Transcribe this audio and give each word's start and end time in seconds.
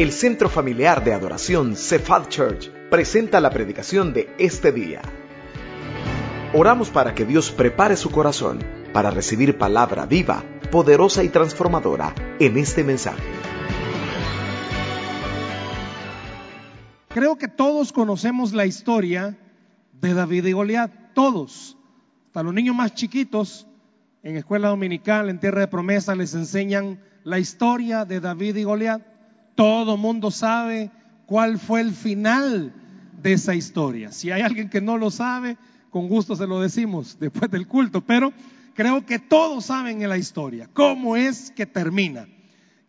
El 0.00 0.12
Centro 0.12 0.48
Familiar 0.48 1.04
de 1.04 1.12
Adoración 1.12 1.76
Cephal 1.76 2.26
Church 2.30 2.70
presenta 2.88 3.38
la 3.38 3.50
predicación 3.50 4.14
de 4.14 4.34
este 4.38 4.72
día. 4.72 5.02
Oramos 6.54 6.88
para 6.88 7.14
que 7.14 7.26
Dios 7.26 7.50
prepare 7.50 7.98
su 7.98 8.10
corazón 8.10 8.60
para 8.94 9.10
recibir 9.10 9.58
palabra 9.58 10.06
viva, 10.06 10.42
poderosa 10.70 11.22
y 11.22 11.28
transformadora 11.28 12.14
en 12.38 12.56
este 12.56 12.82
mensaje. 12.82 13.22
Creo 17.08 17.36
que 17.36 17.48
todos 17.48 17.92
conocemos 17.92 18.54
la 18.54 18.64
historia 18.64 19.36
de 20.00 20.14
David 20.14 20.46
y 20.46 20.52
Goliat, 20.52 21.12
todos. 21.12 21.76
Hasta 22.28 22.42
los 22.42 22.54
niños 22.54 22.74
más 22.74 22.94
chiquitos 22.94 23.66
en 24.22 24.38
escuela 24.38 24.68
dominical, 24.68 25.28
en 25.28 25.40
tierra 25.40 25.60
de 25.60 25.68
promesa, 25.68 26.14
les 26.14 26.32
enseñan 26.32 27.02
la 27.22 27.38
historia 27.38 28.06
de 28.06 28.20
David 28.20 28.56
y 28.56 28.64
Goliat. 28.64 29.09
Todo 29.54 29.96
mundo 29.96 30.30
sabe 30.30 30.90
cuál 31.26 31.58
fue 31.58 31.80
el 31.80 31.92
final 31.92 32.72
de 33.22 33.32
esa 33.32 33.54
historia. 33.54 34.12
Si 34.12 34.30
hay 34.30 34.42
alguien 34.42 34.68
que 34.68 34.80
no 34.80 34.98
lo 34.98 35.10
sabe, 35.10 35.56
con 35.90 36.08
gusto 36.08 36.36
se 36.36 36.46
lo 36.46 36.60
decimos 36.60 37.18
después 37.20 37.50
del 37.50 37.66
culto, 37.66 38.00
pero 38.00 38.32
creo 38.74 39.04
que 39.04 39.18
todos 39.18 39.66
saben 39.66 40.02
en 40.02 40.08
la 40.08 40.18
historia 40.18 40.68
cómo 40.72 41.16
es 41.16 41.50
que 41.50 41.66
termina. 41.66 42.26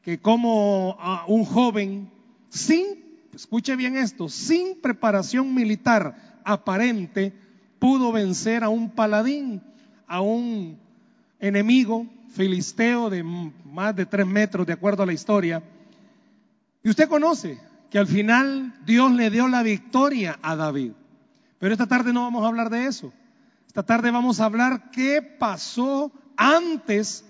Que 0.01 0.19
como 0.19 0.97
ah, 0.99 1.25
un 1.27 1.45
joven 1.45 2.09
sin, 2.49 2.85
escuche 3.33 3.75
bien 3.75 3.97
esto, 3.97 4.29
sin 4.29 4.79
preparación 4.81 5.53
militar 5.53 6.41
aparente, 6.43 7.33
pudo 7.77 8.11
vencer 8.11 8.63
a 8.63 8.69
un 8.69 8.89
paladín, 8.89 9.61
a 10.07 10.21
un 10.21 10.77
enemigo 11.39 12.07
filisteo 12.29 13.09
de 13.09 13.23
más 13.23 13.95
de 13.95 14.05
tres 14.05 14.25
metros, 14.25 14.65
de 14.65 14.73
acuerdo 14.73 15.03
a 15.03 15.05
la 15.05 15.13
historia. 15.13 15.63
Y 16.83 16.89
usted 16.89 17.07
conoce 17.07 17.59
que 17.89 17.99
al 17.99 18.07
final 18.07 18.73
Dios 18.85 19.11
le 19.11 19.29
dio 19.29 19.47
la 19.47 19.63
victoria 19.63 20.39
a 20.41 20.55
David. 20.55 20.93
Pero 21.59 21.73
esta 21.73 21.87
tarde 21.87 22.13
no 22.13 22.21
vamos 22.21 22.43
a 22.43 22.47
hablar 22.47 22.69
de 22.69 22.85
eso. 22.85 23.13
Esta 23.67 23.83
tarde 23.83 24.11
vamos 24.11 24.39
a 24.39 24.45
hablar 24.45 24.91
qué 24.91 25.21
pasó 25.21 26.11
antes 26.35 27.25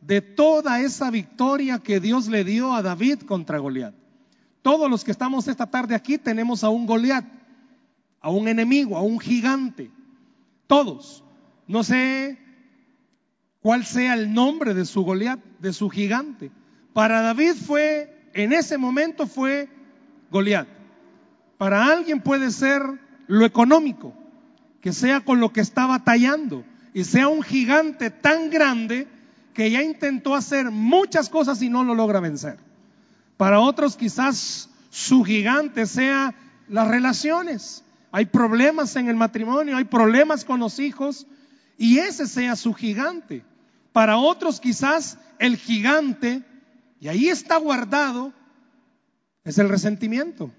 de 0.00 0.20
toda 0.20 0.80
esa 0.80 1.10
victoria 1.10 1.78
que 1.78 2.00
Dios 2.00 2.28
le 2.28 2.44
dio 2.44 2.74
a 2.74 2.82
David 2.82 3.20
contra 3.20 3.58
Goliat. 3.58 3.94
Todos 4.62 4.90
los 4.90 5.04
que 5.04 5.12
estamos 5.12 5.46
esta 5.48 5.66
tarde 5.70 5.94
aquí 5.94 6.18
tenemos 6.18 6.64
a 6.64 6.68
un 6.68 6.86
Goliat, 6.86 7.24
a 8.20 8.30
un 8.30 8.48
enemigo, 8.48 8.96
a 8.96 9.02
un 9.02 9.20
gigante. 9.20 9.90
Todos. 10.66 11.22
No 11.68 11.84
sé 11.84 12.38
cuál 13.60 13.84
sea 13.84 14.14
el 14.14 14.32
nombre 14.32 14.74
de 14.74 14.84
su 14.84 15.02
Goliat, 15.02 15.40
de 15.60 15.72
su 15.72 15.88
gigante. 15.88 16.50
Para 16.92 17.20
David 17.20 17.54
fue, 17.54 18.15
en 18.36 18.52
ese 18.52 18.76
momento 18.76 19.26
fue 19.26 19.68
Goliat. 20.30 20.68
Para 21.56 21.86
alguien 21.86 22.20
puede 22.20 22.50
ser 22.50 22.82
lo 23.26 23.46
económico, 23.46 24.12
que 24.82 24.92
sea 24.92 25.20
con 25.20 25.40
lo 25.40 25.52
que 25.52 25.62
está 25.62 25.86
batallando 25.86 26.62
y 26.92 27.04
sea 27.04 27.28
un 27.28 27.42
gigante 27.42 28.10
tan 28.10 28.50
grande 28.50 29.08
que 29.54 29.70
ya 29.70 29.82
intentó 29.82 30.34
hacer 30.34 30.70
muchas 30.70 31.30
cosas 31.30 31.62
y 31.62 31.70
no 31.70 31.82
lo 31.82 31.94
logra 31.94 32.20
vencer. 32.20 32.58
Para 33.38 33.58
otros 33.58 33.96
quizás 33.96 34.68
su 34.90 35.24
gigante 35.24 35.86
sea 35.86 36.34
las 36.68 36.88
relaciones. 36.88 37.84
Hay 38.12 38.26
problemas 38.26 38.96
en 38.96 39.08
el 39.08 39.16
matrimonio, 39.16 39.78
hay 39.78 39.84
problemas 39.84 40.44
con 40.44 40.60
los 40.60 40.78
hijos 40.78 41.26
y 41.78 41.98
ese 41.98 42.26
sea 42.26 42.54
su 42.54 42.74
gigante. 42.74 43.44
Para 43.94 44.18
otros 44.18 44.60
quizás 44.60 45.18
el 45.38 45.56
gigante, 45.56 46.42
y 47.00 47.08
ahí 47.08 47.28
está 47.28 47.58
guardado, 47.58 48.32
es 49.44 49.58
el 49.58 49.68
resentimiento. 49.68 50.50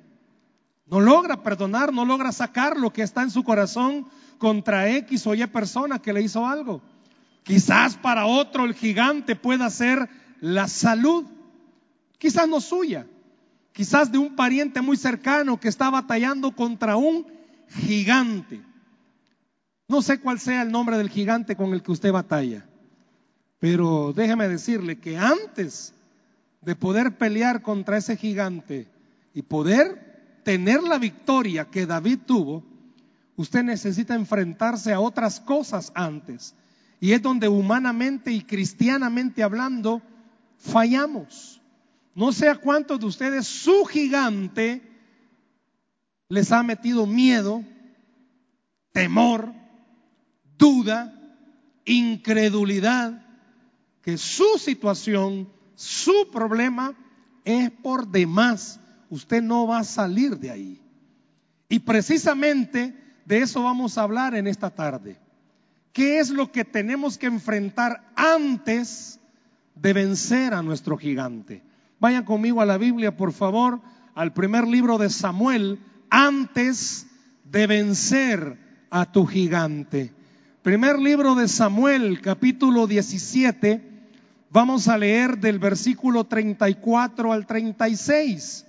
No 0.86 1.00
logra 1.02 1.44
perdonar, 1.44 1.94
no 1.94 2.06
logra 2.06 2.32
sacar 2.32 2.78
lo 2.78 2.94
que 2.94 3.02
está 3.02 3.24
en 3.24 3.32
su 3.32 3.44
corazón 3.44 4.08
contra 4.38 4.90
X 4.90 5.28
o 5.28 5.36
Y 5.36 5.46
persona 5.48 6.00
que 6.00 6.14
le 6.14 6.22
hizo 6.22 6.48
algo. 6.48 6.82
Quizás 7.44 7.98
para 7.98 8.26
otro 8.26 8.66
el 8.66 8.74
gigante 8.74 9.36
pueda 9.36 9.70
ser 9.70 10.10
la 10.40 10.68
salud, 10.68 11.26
quizás 12.18 12.48
no 12.48 12.62
suya, 12.62 13.08
quizás 13.74 14.12
de 14.12 14.18
un 14.18 14.36
pariente 14.36 14.82
muy 14.82 14.98
cercano 14.98 15.60
que 15.60 15.68
está 15.68 15.90
batallando 15.90 16.52
contra 16.56 16.96
un 16.96 17.26
gigante. 17.70 18.62
No 19.88 20.02
sé 20.02 20.20
cuál 20.20 20.40
sea 20.40 20.62
el 20.62 20.72
nombre 20.72 20.98
del 20.98 21.10
gigante 21.10 21.56
con 21.56 21.74
el 21.74 21.82
que 21.82 21.92
usted 21.92 22.12
batalla. 22.12 22.66
Pero 23.60 24.14
déjeme 24.14 24.48
decirle 24.48 25.00
que 25.00 25.18
antes 25.18 25.94
de 26.62 26.76
poder 26.76 27.18
pelear 27.18 27.62
contra 27.62 27.98
ese 27.98 28.18
gigante 28.18 28.88
y 29.34 29.42
poder 29.42 30.42
tener 30.44 30.84
la 30.84 30.98
victoria 30.98 31.66
que 31.66 31.86
David 31.86 32.20
tuvo, 32.26 32.64
usted 33.36 33.64
necesita 33.64 34.16
enfrentarse 34.16 34.94
a 34.94 35.00
otras 35.00 35.40
cosas 35.40 35.92
antes. 35.96 36.56
Y 37.00 37.12
es 37.12 37.22
donde 37.22 37.48
humanamente 37.48 38.32
y 38.32 38.42
cristianamente 38.42 39.44
hablando 39.44 40.02
fallamos. 40.58 41.62
No 42.16 42.32
sé 42.32 42.50
a 42.50 42.56
cuántos 42.56 43.00
de 43.00 43.06
ustedes 43.06 43.46
su 43.46 43.86
gigante 43.86 44.82
les 46.30 46.52
ha 46.52 46.64
metido 46.64 47.06
miedo, 47.06 47.64
temor, 48.92 49.54
duda, 50.58 51.14
incredulidad, 51.86 53.24
que 54.02 54.18
su 54.18 54.58
situación, 54.58 55.50
su 55.78 56.32
problema 56.32 56.96
es 57.46 57.70
por 57.70 58.08
demás. 58.08 58.80
Usted 59.12 59.44
no 59.44 59.68
va 59.68 59.80
a 59.80 59.84
salir 59.84 60.40
de 60.40 60.50
ahí. 60.50 60.82
Y 61.70 61.78
precisamente 61.78 62.96
de 63.26 63.38
eso 63.38 63.62
vamos 63.62 63.96
a 63.96 64.02
hablar 64.02 64.34
en 64.34 64.48
esta 64.48 64.72
tarde. 64.72 65.20
¿Qué 65.94 66.18
es 66.18 66.32
lo 66.32 66.52
que 66.52 66.66
tenemos 66.66 67.20
que 67.20 67.28
enfrentar 67.28 68.12
antes 68.16 69.20
de 69.76 69.94
vencer 69.94 70.56
a 70.56 70.64
nuestro 70.64 70.98
gigante? 70.98 71.62
Vayan 72.00 72.24
conmigo 72.26 72.60
a 72.60 72.66
la 72.66 72.80
Biblia, 72.80 73.16
por 73.16 73.32
favor, 73.32 73.80
al 74.16 74.34
primer 74.34 74.68
libro 74.68 74.98
de 74.98 75.12
Samuel, 75.12 75.80
antes 76.10 77.06
de 77.44 77.68
vencer 77.68 78.58
a 78.90 79.12
tu 79.12 79.28
gigante. 79.28 80.12
Primer 80.64 80.98
libro 80.98 81.36
de 81.36 81.48
Samuel, 81.48 82.20
capítulo 82.20 82.88
17 82.88 83.87
Vamos 84.50 84.88
a 84.88 84.98
leer 84.98 85.40
del 85.40 85.60
versículo 85.60 86.24
34 86.24 87.34
al 87.34 87.46
36. 87.46 88.66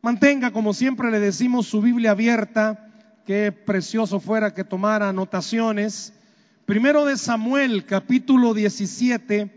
Mantenga, 0.00 0.52
como 0.52 0.72
siempre 0.72 1.10
le 1.10 1.20
decimos, 1.20 1.66
su 1.66 1.82
Biblia 1.82 2.12
abierta. 2.12 2.88
Qué 3.26 3.52
precioso 3.52 4.20
fuera 4.20 4.54
que 4.54 4.64
tomara 4.64 5.10
anotaciones. 5.10 6.14
Primero 6.64 7.04
de 7.04 7.18
Samuel, 7.18 7.84
capítulo 7.84 8.54
17, 8.54 9.50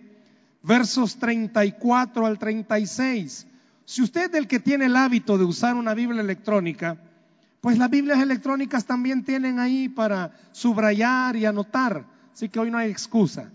versos 0.62 1.18
34 1.20 2.26
al 2.26 2.38
36. 2.38 3.48
Si 3.86 4.02
usted 4.02 4.32
es 4.32 4.40
el 4.40 4.48
que 4.48 4.60
tiene 4.60 4.88
el 4.88 4.98
hábito 4.98 5.38
de 5.38 5.46
usar 5.46 5.76
una 5.76 5.94
Biblia 5.94 6.22
electrónica, 6.22 6.98
pues 7.62 7.78
las 7.78 7.90
Biblias 7.90 8.20
electrónicas 8.20 8.86
también 8.86 9.24
tienen 9.24 9.58
ahí 9.58 9.88
para 9.88 10.34
subrayar 10.52 11.38
y 11.38 11.46
anotar. 11.46 12.06
Así 12.34 12.50
que 12.50 12.60
hoy 12.60 12.72
no 12.72 12.78
hay 12.78 12.92
excusa. 12.92 13.50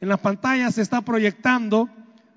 En 0.00 0.08
la 0.08 0.16
pantalla 0.16 0.70
se 0.70 0.82
está 0.82 1.00
proyectando 1.00 1.88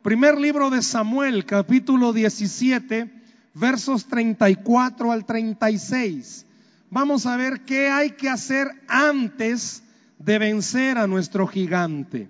primer 0.02 0.40
libro 0.40 0.72
de 0.72 0.82
Samuel, 0.82 1.46
capítulo 1.46 2.12
17, 2.12 3.08
versos 3.54 4.08
34 4.08 5.12
al 5.12 5.26
36. 5.26 6.48
Vamos 6.90 7.28
a 7.28 7.38
ver 7.38 7.62
qué 7.62 7.90
hay 7.90 8.12
que 8.12 8.30
hacer 8.30 8.68
antes 8.88 9.84
de 10.18 10.40
vencer 10.40 10.98
a 10.98 11.06
nuestro 11.06 11.46
gigante. 11.46 12.30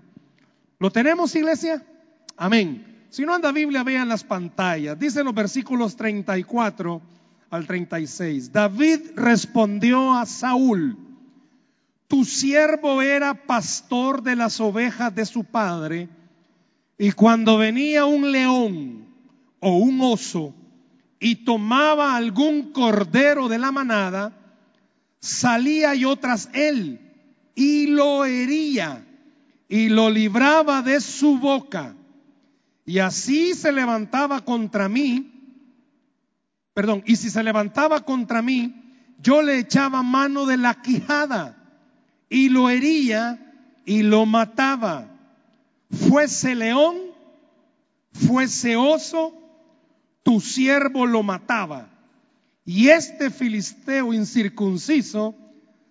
¿Lo 0.79 0.91
tenemos, 0.91 1.33
iglesia? 1.33 1.81
Amén. 2.35 3.05
Si 3.09 3.25
no 3.25 3.33
anda 3.33 3.53
Biblia, 3.53 3.83
vean 3.83 4.09
las 4.09 4.25
pantallas. 4.25 4.99
Dicen 4.99 5.23
los 5.23 5.33
versículos 5.33 5.95
34 5.95 7.01
al 7.49 7.67
36. 7.67 8.51
David 8.51 9.11
respondió 9.15 10.13
a 10.13 10.25
Saúl 10.25 11.10
tu 12.11 12.25
siervo 12.25 13.01
era 13.01 13.33
pastor 13.33 14.21
de 14.21 14.35
las 14.35 14.59
ovejas 14.59 15.15
de 15.15 15.25
su 15.25 15.45
padre, 15.45 16.09
y 16.97 17.13
cuando 17.13 17.57
venía 17.57 18.03
un 18.03 18.33
león 18.33 19.07
o 19.61 19.77
un 19.77 20.01
oso 20.01 20.53
y 21.21 21.45
tomaba 21.45 22.17
algún 22.17 22.73
cordero 22.73 23.47
de 23.47 23.59
la 23.59 23.71
manada, 23.71 24.33
salía 25.21 25.95
yo 25.95 26.17
tras 26.17 26.49
él 26.51 26.99
y 27.55 27.87
lo 27.87 28.25
hería 28.25 29.07
y 29.69 29.87
lo 29.87 30.09
libraba 30.09 30.81
de 30.81 30.99
su 30.99 31.37
boca. 31.37 31.95
Y 32.85 32.99
así 32.99 33.53
se 33.53 33.71
levantaba 33.71 34.43
contra 34.43 34.89
mí, 34.89 35.31
perdón, 36.73 37.03
y 37.05 37.15
si 37.15 37.29
se 37.29 37.41
levantaba 37.41 38.01
contra 38.01 38.41
mí, 38.41 38.75
yo 39.21 39.41
le 39.41 39.59
echaba 39.59 40.03
mano 40.03 40.45
de 40.45 40.57
la 40.57 40.73
quijada 40.81 41.59
y 42.31 42.47
lo 42.47 42.69
hería 42.69 43.37
y 43.85 44.03
lo 44.03 44.25
mataba. 44.25 45.05
Fuese 45.91 46.55
león, 46.55 46.95
fuese 48.13 48.77
oso, 48.77 49.37
tu 50.23 50.39
siervo 50.39 51.05
lo 51.05 51.23
mataba, 51.23 51.89
y 52.63 52.87
este 52.87 53.29
filisteo 53.31 54.13
incircunciso 54.13 55.35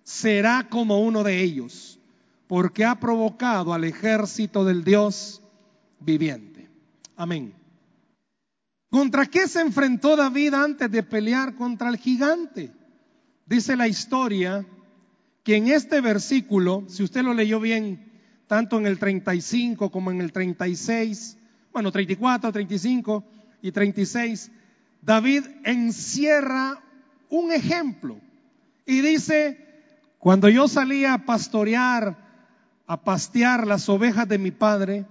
será 0.03 0.67
como 0.71 1.01
uno 1.01 1.23
de 1.23 1.43
ellos, 1.43 2.01
porque 2.47 2.87
ha 2.87 2.99
provocado 2.99 3.75
al 3.75 3.85
ejército 3.85 4.65
del 4.65 4.83
Dios 4.83 5.43
viviente. 5.99 6.71
Amén. 7.17 7.53
¿Contra 8.89 9.27
qué 9.27 9.47
se 9.47 9.61
enfrentó 9.61 10.17
David 10.17 10.55
antes 10.55 10.91
de 10.91 11.03
pelear 11.03 11.55
contra 11.55 11.91
el 11.91 11.99
gigante? 11.99 12.73
Dice 13.45 13.77
la 13.77 13.89
historia 13.89 14.65
que 15.43 15.57
en 15.57 15.69
este 15.69 16.01
versículo, 16.01 16.85
si 16.89 17.03
usted 17.03 17.23
lo 17.23 17.35
leyó 17.35 17.61
bien, 17.61 18.11
tanto 18.47 18.79
en 18.79 18.87
el 18.87 18.99
35 18.99 19.91
como 19.91 20.11
en 20.11 20.21
el 20.21 20.33
36, 20.33 21.39
bueno, 21.73 21.93
34, 21.93 22.53
35 22.53 23.25
y 23.63 23.73
36, 23.73 24.51
David 25.03 25.45
encierra 25.65 26.83
un 27.29 27.53
ejemplo 27.53 28.21
y 28.85 29.01
dice, 29.01 29.67
cuando 30.19 30.49
yo 30.49 30.69
salía 30.69 31.15
a 31.15 31.25
pastorear, 31.25 32.17
a 32.87 33.05
pastear 33.05 33.67
las 33.67 33.89
ovejas 33.89 34.29
de 34.29 34.39
mi 34.39 34.51
padre, 34.51 35.07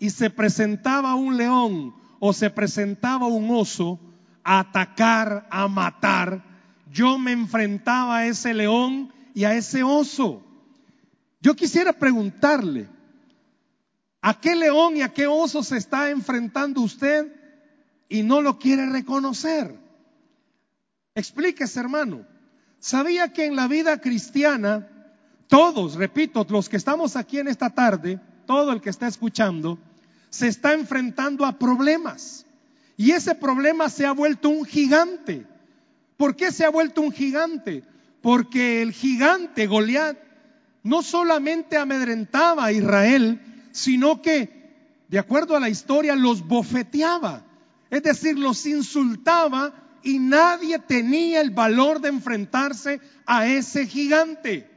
y 0.00 0.10
se 0.10 0.30
presentaba 0.30 1.14
un 1.14 1.36
león 1.36 1.94
o 2.18 2.32
se 2.32 2.50
presentaba 2.50 3.26
un 3.26 3.50
oso 3.50 4.00
a 4.42 4.60
atacar, 4.60 5.46
a 5.50 5.68
matar, 5.68 6.42
yo 6.90 7.18
me 7.18 7.32
enfrentaba 7.32 8.18
a 8.18 8.26
ese 8.26 8.52
león 8.52 9.12
y 9.34 9.44
a 9.44 9.54
ese 9.54 9.82
oso. 9.82 10.42
Yo 11.40 11.54
quisiera 11.56 11.92
preguntarle, 11.92 12.88
¿a 14.20 14.40
qué 14.40 14.54
león 14.56 14.96
y 14.96 15.02
a 15.02 15.12
qué 15.12 15.26
oso 15.26 15.62
se 15.62 15.76
está 15.76 16.10
enfrentando 16.10 16.80
usted 16.80 17.32
y 18.08 18.22
no 18.22 18.42
lo 18.42 18.58
quiere 18.58 18.86
reconocer? 18.86 19.74
Explíquese, 21.14 21.80
hermano. 21.80 22.26
¿Sabía 22.78 23.32
que 23.32 23.46
en 23.46 23.56
la 23.56 23.68
vida 23.68 24.00
cristiana, 24.00 24.88
todos, 25.48 25.94
repito, 25.94 26.46
los 26.48 26.68
que 26.68 26.76
estamos 26.76 27.16
aquí 27.16 27.38
en 27.38 27.48
esta 27.48 27.70
tarde, 27.70 28.20
todo 28.46 28.72
el 28.72 28.80
que 28.80 28.90
está 28.90 29.06
escuchando, 29.06 29.78
se 30.30 30.48
está 30.48 30.72
enfrentando 30.72 31.44
a 31.44 31.58
problemas. 31.58 32.46
Y 32.96 33.12
ese 33.12 33.34
problema 33.34 33.88
se 33.88 34.06
ha 34.06 34.12
vuelto 34.12 34.48
un 34.48 34.64
gigante. 34.64 35.46
¿Por 36.16 36.36
qué 36.36 36.52
se 36.52 36.64
ha 36.64 36.70
vuelto 36.70 37.00
un 37.00 37.12
gigante? 37.12 37.84
Porque 38.22 38.82
el 38.82 38.92
gigante 38.92 39.66
Goliat 39.66 40.16
no 40.82 41.02
solamente 41.02 41.76
amedrentaba 41.76 42.66
a 42.66 42.72
Israel, 42.72 43.40
sino 43.72 44.22
que, 44.22 45.04
de 45.08 45.18
acuerdo 45.18 45.56
a 45.56 45.60
la 45.60 45.68
historia, 45.68 46.14
los 46.16 46.46
bofeteaba, 46.46 47.44
es 47.90 48.02
decir, 48.02 48.38
los 48.38 48.64
insultaba 48.66 49.72
y 50.02 50.18
nadie 50.18 50.78
tenía 50.78 51.40
el 51.40 51.50
valor 51.50 52.00
de 52.00 52.08
enfrentarse 52.08 53.00
a 53.26 53.46
ese 53.46 53.86
gigante. 53.86 54.68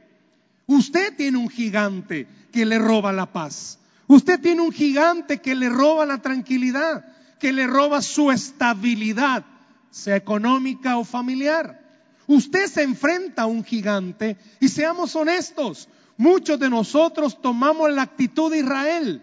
Usted 0.66 1.16
tiene 1.16 1.38
un 1.38 1.48
gigante 1.48 2.26
que 2.52 2.64
le 2.64 2.78
roba 2.78 3.12
la 3.12 3.32
paz. 3.32 3.78
Usted 4.06 4.40
tiene 4.40 4.60
un 4.60 4.72
gigante 4.72 5.40
que 5.40 5.54
le 5.54 5.68
roba 5.68 6.06
la 6.06 6.20
tranquilidad, 6.20 7.04
que 7.38 7.52
le 7.52 7.66
roba 7.66 8.02
su 8.02 8.30
estabilidad, 8.30 9.44
sea 9.90 10.16
económica 10.16 10.96
o 10.98 11.04
familiar. 11.04 11.83
Usted 12.26 12.66
se 12.66 12.82
enfrenta 12.82 13.42
a 13.42 13.46
un 13.46 13.64
gigante 13.64 14.36
y 14.60 14.68
seamos 14.68 15.14
honestos, 15.14 15.88
muchos 16.16 16.58
de 16.58 16.70
nosotros 16.70 17.40
tomamos 17.40 17.92
la 17.92 18.02
actitud 18.02 18.50
de 18.50 18.60
Israel. 18.60 19.22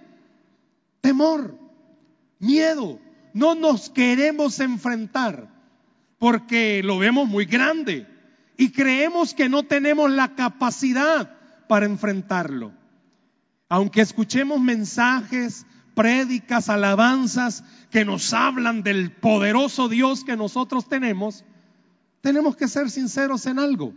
Temor, 1.02 1.58
miedo, 2.40 3.00
no 3.34 3.56
nos 3.56 3.90
queremos 3.90 4.60
enfrentar 4.60 5.50
porque 6.20 6.84
lo 6.84 7.00
vemos 7.00 7.28
muy 7.28 7.46
grande 7.46 8.08
y 8.58 8.72
creemos 8.72 9.34
que 9.34 9.50
no 9.50 9.64
tenemos 9.64 10.12
la 10.12 10.36
capacidad 10.36 11.36
para 11.68 11.88
enfrentarlo. 11.88 12.72
Aunque 13.70 14.02
escuchemos 14.02 14.60
mensajes, 14.60 15.66
prédicas, 15.96 16.70
alabanzas 16.70 17.64
que 17.90 18.06
nos 18.06 18.34
hablan 18.34 18.84
del 18.84 19.12
poderoso 19.12 19.90
Dios 19.90 20.24
que 20.24 20.38
nosotros 20.38 20.88
tenemos, 20.88 21.44
tenemos 22.22 22.56
que 22.56 22.68
ser 22.68 22.90
sinceros 22.90 23.46
en 23.46 23.60
algo. 23.60 23.94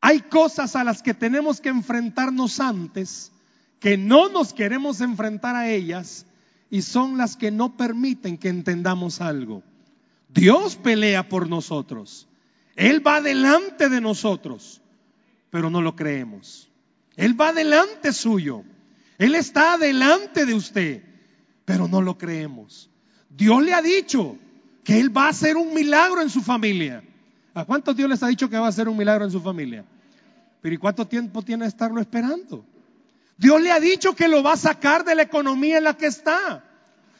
Hay 0.00 0.20
cosas 0.20 0.74
a 0.74 0.82
las 0.82 1.02
que 1.02 1.14
tenemos 1.14 1.60
que 1.60 1.68
enfrentarnos 1.68 2.58
antes, 2.58 3.30
que 3.78 3.96
no 3.96 4.28
nos 4.28 4.52
queremos 4.52 5.00
enfrentar 5.00 5.54
a 5.54 5.68
ellas 5.68 6.26
y 6.70 6.82
son 6.82 7.18
las 7.18 7.36
que 7.36 7.50
no 7.50 7.76
permiten 7.76 8.38
que 8.38 8.48
entendamos 8.48 9.20
algo. 9.20 9.62
Dios 10.28 10.76
pelea 10.76 11.28
por 11.28 11.48
nosotros. 11.48 12.26
Él 12.74 13.06
va 13.06 13.20
delante 13.20 13.88
de 13.88 14.00
nosotros, 14.00 14.80
pero 15.50 15.70
no 15.70 15.82
lo 15.82 15.94
creemos. 15.94 16.70
Él 17.16 17.38
va 17.38 17.52
delante 17.52 18.12
suyo. 18.12 18.64
Él 19.18 19.34
está 19.34 19.76
delante 19.78 20.46
de 20.46 20.54
usted, 20.54 21.04
pero 21.64 21.86
no 21.86 22.00
lo 22.00 22.18
creemos. 22.18 22.90
Dios 23.28 23.62
le 23.62 23.74
ha 23.74 23.82
dicho, 23.82 24.38
que 24.84 24.98
Él 24.98 25.16
va 25.16 25.26
a 25.26 25.30
hacer 25.30 25.56
un 25.56 25.74
milagro 25.74 26.20
en 26.20 26.30
su 26.30 26.40
familia. 26.40 27.02
¿A 27.54 27.64
cuántos 27.64 27.96
Dios 27.96 28.08
les 28.08 28.22
ha 28.22 28.28
dicho 28.28 28.48
que 28.48 28.58
va 28.58 28.66
a 28.66 28.70
hacer 28.70 28.88
un 28.88 28.96
milagro 28.96 29.24
en 29.24 29.30
su 29.30 29.40
familia? 29.40 29.84
Pero 30.60 30.74
¿y 30.74 30.78
cuánto 30.78 31.06
tiempo 31.06 31.42
tiene 31.42 31.64
de 31.64 31.68
estarlo 31.68 32.00
esperando? 32.00 32.64
Dios 33.36 33.60
le 33.60 33.72
ha 33.72 33.80
dicho 33.80 34.14
que 34.14 34.28
lo 34.28 34.42
va 34.42 34.52
a 34.52 34.56
sacar 34.56 35.04
de 35.04 35.14
la 35.14 35.22
economía 35.22 35.78
en 35.78 35.84
la 35.84 35.96
que 35.96 36.06
está. 36.06 36.64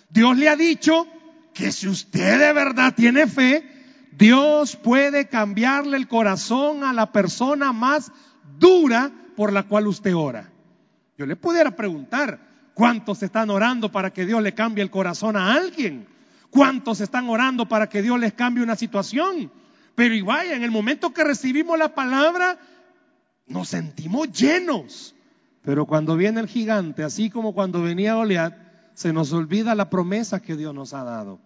Dios 0.08 0.36
le 0.36 0.48
ha 0.48 0.56
dicho 0.56 1.06
que 1.52 1.72
si 1.72 1.88
usted 1.88 2.38
de 2.38 2.52
verdad 2.52 2.94
tiene 2.94 3.26
fe, 3.26 3.68
Dios 4.12 4.76
puede 4.76 5.28
cambiarle 5.28 5.96
el 5.96 6.06
corazón 6.06 6.84
a 6.84 6.92
la 6.92 7.12
persona 7.12 7.72
más 7.72 8.12
dura 8.58 9.10
por 9.36 9.52
la 9.52 9.64
cual 9.64 9.86
usted 9.86 10.14
ora. 10.14 10.50
Yo 11.18 11.26
le 11.26 11.36
pudiera 11.36 11.74
preguntar, 11.74 12.38
¿cuántos 12.74 13.22
están 13.22 13.50
orando 13.50 13.90
para 13.90 14.12
que 14.12 14.26
Dios 14.26 14.42
le 14.42 14.54
cambie 14.54 14.82
el 14.82 14.90
corazón 14.90 15.36
a 15.36 15.54
alguien? 15.54 16.06
¿Cuántos 16.52 17.00
están 17.00 17.30
orando 17.30 17.66
para 17.66 17.88
que 17.88 18.02
Dios 18.02 18.20
les 18.20 18.34
cambie 18.34 18.62
una 18.62 18.76
situación? 18.76 19.50
Pero 19.94 20.14
igual, 20.14 20.52
en 20.52 20.62
el 20.62 20.70
momento 20.70 21.10
que 21.10 21.24
recibimos 21.24 21.78
la 21.78 21.94
palabra, 21.94 22.58
nos 23.46 23.70
sentimos 23.70 24.30
llenos. 24.30 25.14
Pero 25.62 25.86
cuando 25.86 26.14
viene 26.14 26.40
el 26.40 26.48
gigante, 26.48 27.04
así 27.04 27.30
como 27.30 27.54
cuando 27.54 27.80
venía 27.80 28.16
Goliat, 28.16 28.54
se 28.92 29.14
nos 29.14 29.32
olvida 29.32 29.74
la 29.74 29.88
promesa 29.88 30.42
que 30.42 30.54
Dios 30.54 30.74
nos 30.74 30.92
ha 30.92 31.04
dado. 31.04 31.40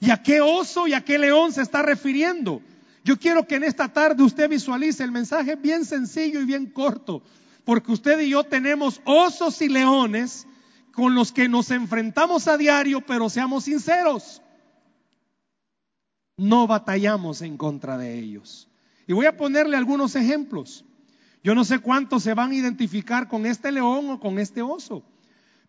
¿Y 0.00 0.10
a 0.10 0.22
qué 0.22 0.40
oso 0.40 0.88
y 0.88 0.94
a 0.94 1.04
qué 1.04 1.18
león 1.18 1.52
se 1.52 1.60
está 1.60 1.82
refiriendo? 1.82 2.62
Yo 3.04 3.18
quiero 3.18 3.46
que 3.46 3.56
en 3.56 3.64
esta 3.64 3.92
tarde 3.92 4.22
usted 4.22 4.48
visualice 4.48 5.04
el 5.04 5.12
mensaje 5.12 5.54
bien 5.56 5.84
sencillo 5.84 6.40
y 6.40 6.46
bien 6.46 6.64
corto, 6.64 7.22
porque 7.66 7.92
usted 7.92 8.18
y 8.20 8.30
yo 8.30 8.42
tenemos 8.44 9.02
osos 9.04 9.60
y 9.60 9.68
leones 9.68 10.46
con 11.00 11.14
los 11.14 11.32
que 11.32 11.48
nos 11.48 11.70
enfrentamos 11.70 12.46
a 12.46 12.58
diario, 12.58 13.00
pero 13.00 13.30
seamos 13.30 13.64
sinceros, 13.64 14.42
no 16.36 16.66
batallamos 16.66 17.40
en 17.40 17.56
contra 17.56 17.96
de 17.96 18.18
ellos. 18.18 18.68
Y 19.06 19.14
voy 19.14 19.24
a 19.24 19.34
ponerle 19.34 19.78
algunos 19.78 20.14
ejemplos. 20.14 20.84
Yo 21.42 21.54
no 21.54 21.64
sé 21.64 21.78
cuántos 21.78 22.22
se 22.22 22.34
van 22.34 22.50
a 22.50 22.54
identificar 22.54 23.28
con 23.28 23.46
este 23.46 23.72
león 23.72 24.10
o 24.10 24.20
con 24.20 24.38
este 24.38 24.60
oso, 24.60 25.02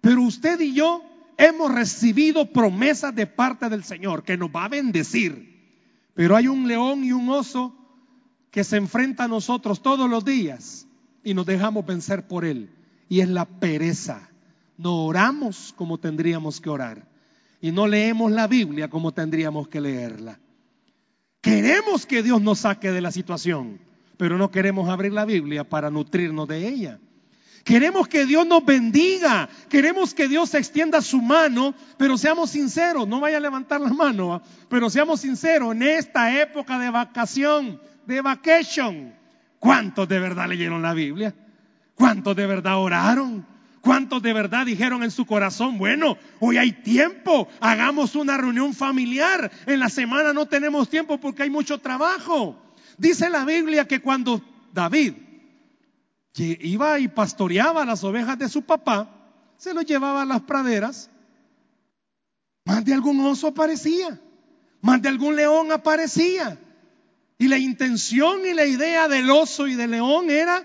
pero 0.01 0.21
usted 0.21 0.59
y 0.59 0.73
yo 0.73 1.01
hemos 1.37 1.73
recibido 1.73 2.51
promesas 2.51 3.15
de 3.15 3.25
parte 3.25 3.69
del 3.69 3.85
Señor 3.85 4.25
que 4.25 4.35
nos 4.35 4.49
va 4.49 4.65
a 4.65 4.67
bendecir. 4.67 5.79
Pero 6.13 6.35
hay 6.35 6.49
un 6.49 6.67
león 6.67 7.05
y 7.05 7.13
un 7.13 7.29
oso 7.29 7.73
que 8.51 8.65
se 8.65 8.75
enfrenta 8.75 9.23
a 9.23 9.29
nosotros 9.29 9.81
todos 9.81 10.09
los 10.09 10.25
días 10.25 10.87
y 11.23 11.33
nos 11.33 11.45
dejamos 11.45 11.85
vencer 11.85 12.27
por 12.27 12.43
él. 12.43 12.69
Y 13.07 13.21
es 13.21 13.29
la 13.29 13.45
pereza 13.45 14.30
no 14.81 15.05
oramos 15.05 15.73
como 15.77 15.99
tendríamos 15.99 16.59
que 16.59 16.69
orar 16.69 17.05
y 17.61 17.71
no 17.71 17.87
leemos 17.87 18.31
la 18.31 18.47
Biblia 18.47 18.89
como 18.89 19.11
tendríamos 19.11 19.67
que 19.67 19.79
leerla. 19.79 20.39
Queremos 21.39 22.05
que 22.07 22.23
Dios 22.23 22.41
nos 22.41 22.59
saque 22.59 22.91
de 22.91 23.01
la 23.01 23.11
situación, 23.11 23.79
pero 24.17 24.37
no 24.37 24.49
queremos 24.49 24.89
abrir 24.89 25.13
la 25.13 25.25
Biblia 25.25 25.63
para 25.63 25.91
nutrirnos 25.91 26.47
de 26.47 26.67
ella. 26.67 26.99
Queremos 27.63 28.07
que 28.07 28.25
Dios 28.25 28.47
nos 28.47 28.65
bendiga, 28.65 29.47
queremos 29.69 30.15
que 30.15 30.27
Dios 30.27 30.55
extienda 30.55 30.99
su 31.01 31.21
mano, 31.21 31.75
pero 31.97 32.17
seamos 32.17 32.49
sinceros, 32.49 33.07
no 33.07 33.19
vaya 33.19 33.37
a 33.37 33.41
levantar 33.41 33.79
la 33.81 33.93
mano, 33.93 34.41
pero 34.67 34.89
seamos 34.89 35.21
sinceros, 35.21 35.75
en 35.75 35.83
esta 35.83 36.41
época 36.41 36.79
de 36.79 36.89
vacación, 36.89 37.79
de 38.07 38.21
vacation, 38.21 39.13
¿cuántos 39.59 40.07
de 40.07 40.19
verdad 40.19 40.49
leyeron 40.49 40.81
la 40.81 40.95
Biblia? 40.95 41.35
¿Cuántos 41.93 42.35
de 42.35 42.47
verdad 42.47 42.79
oraron? 42.79 43.45
¿Cuántos 43.81 44.21
de 44.21 44.31
verdad 44.31 44.65
dijeron 44.65 45.03
en 45.03 45.11
su 45.11 45.25
corazón, 45.25 45.77
bueno, 45.77 46.17
hoy 46.39 46.57
hay 46.57 46.71
tiempo, 46.71 47.47
hagamos 47.59 48.15
una 48.15 48.37
reunión 48.37 48.73
familiar, 48.73 49.51
en 49.65 49.79
la 49.79 49.89
semana 49.89 50.33
no 50.33 50.45
tenemos 50.45 50.89
tiempo 50.89 51.19
porque 51.19 51.43
hay 51.43 51.49
mucho 51.49 51.79
trabajo? 51.79 52.55
Dice 52.97 53.29
la 53.29 53.43
Biblia 53.43 53.87
que 53.87 53.99
cuando 53.99 54.41
David 54.71 55.13
iba 56.35 56.99
y 56.99 57.07
pastoreaba 57.07 57.83
las 57.85 58.03
ovejas 58.03 58.37
de 58.37 58.49
su 58.49 58.61
papá, 58.61 59.09
se 59.57 59.73
lo 59.73 59.81
llevaba 59.81 60.21
a 60.21 60.25
las 60.25 60.41
praderas 60.41 61.09
más 62.65 62.85
de 62.85 62.93
algún 62.93 63.19
oso 63.21 63.47
aparecía, 63.47 64.19
más 64.81 65.01
de 65.01 65.09
algún 65.09 65.35
león 65.35 65.71
aparecía. 65.71 66.57
Y 67.37 67.47
la 67.47 67.57
intención 67.57 68.45
y 68.45 68.53
la 68.53 68.65
idea 68.65 69.07
del 69.07 69.29
oso 69.29 69.67
y 69.67 69.75
del 69.75 69.91
león 69.91 70.29
era 70.29 70.63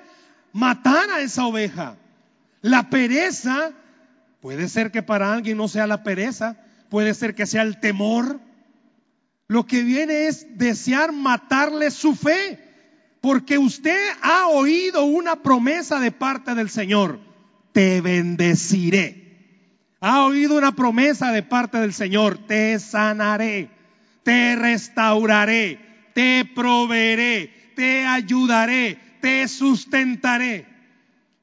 matar 0.53 1.11
a 1.11 1.21
esa 1.21 1.47
oveja. 1.47 1.97
La 2.67 2.91
pereza, 2.91 3.71
puede 4.41 4.69
ser 4.69 4.91
que 4.91 5.01
para 5.01 5.33
alguien 5.33 5.57
no 5.57 5.69
sea 5.69 5.87
la 5.87 6.03
pereza, 6.03 6.57
puede 6.91 7.15
ser 7.15 7.37
que 7.37 7.47
sea 7.47 7.63
el 7.63 7.79
temor. 7.79 8.41
Lo 9.47 9.67
que 9.67 9.85
viene 9.85 10.27
es 10.27 10.59
desear 10.59 11.13
matarle 11.13 11.93
su 11.93 12.17
fe, 12.17 12.59
porque 13.21 13.57
usted 13.57 13.97
ha 14.21 14.49
oído 14.49 15.05
una 15.05 15.45
promesa 15.45 16.01
de 16.01 16.11
parte 16.11 16.57
del 16.57 16.69
Señor, 16.69 17.21
te 17.71 18.01
bendeciré. 18.01 19.87
Ha 20.01 20.25
oído 20.25 20.59
una 20.59 20.75
promesa 20.75 21.31
de 21.31 21.45
parte 21.45 21.79
del 21.79 21.95
Señor, 21.95 22.49
te 22.49 22.81
sanaré, 22.81 23.71
te 24.25 24.57
restauraré, 24.57 26.11
te 26.15 26.45
proveeré, 26.53 27.73
te 27.77 28.05
ayudaré, 28.05 28.99
te 29.21 29.47
sustentaré. 29.47 30.76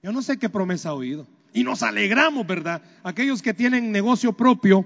Yo 0.04 0.12
no 0.12 0.22
sé 0.22 0.38
qué 0.38 0.50
promesa 0.50 0.90
ha 0.90 0.94
oído. 0.94 1.26
Y 1.54 1.64
nos 1.64 1.82
alegramos, 1.82 2.46
¿verdad? 2.46 2.82
Aquellos 3.04 3.42
que 3.42 3.54
tienen 3.54 3.94
negocio 3.94 4.34
propio, 4.34 4.86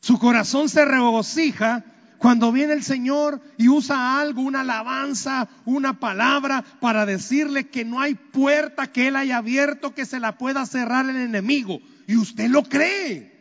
su 0.00 0.18
corazón 0.18 0.68
se 0.68 0.84
regocija 0.84 1.84
cuando 2.18 2.52
viene 2.52 2.74
el 2.74 2.84
Señor 2.84 3.40
y 3.56 3.68
usa 3.68 4.20
algo, 4.20 4.42
una 4.42 4.60
alabanza, 4.60 5.48
una 5.64 5.98
palabra 5.98 6.64
para 6.80 7.04
decirle 7.04 7.68
que 7.68 7.84
no 7.84 8.00
hay 8.00 8.14
puerta 8.14 8.92
que 8.92 9.08
Él 9.08 9.16
haya 9.16 9.38
abierto 9.38 9.92
que 9.92 10.06
se 10.06 10.20
la 10.20 10.38
pueda 10.38 10.64
cerrar 10.64 11.08
el 11.10 11.16
enemigo. 11.16 11.80
Y 12.06 12.16
usted 12.16 12.48
lo 12.48 12.62
cree. 12.62 13.38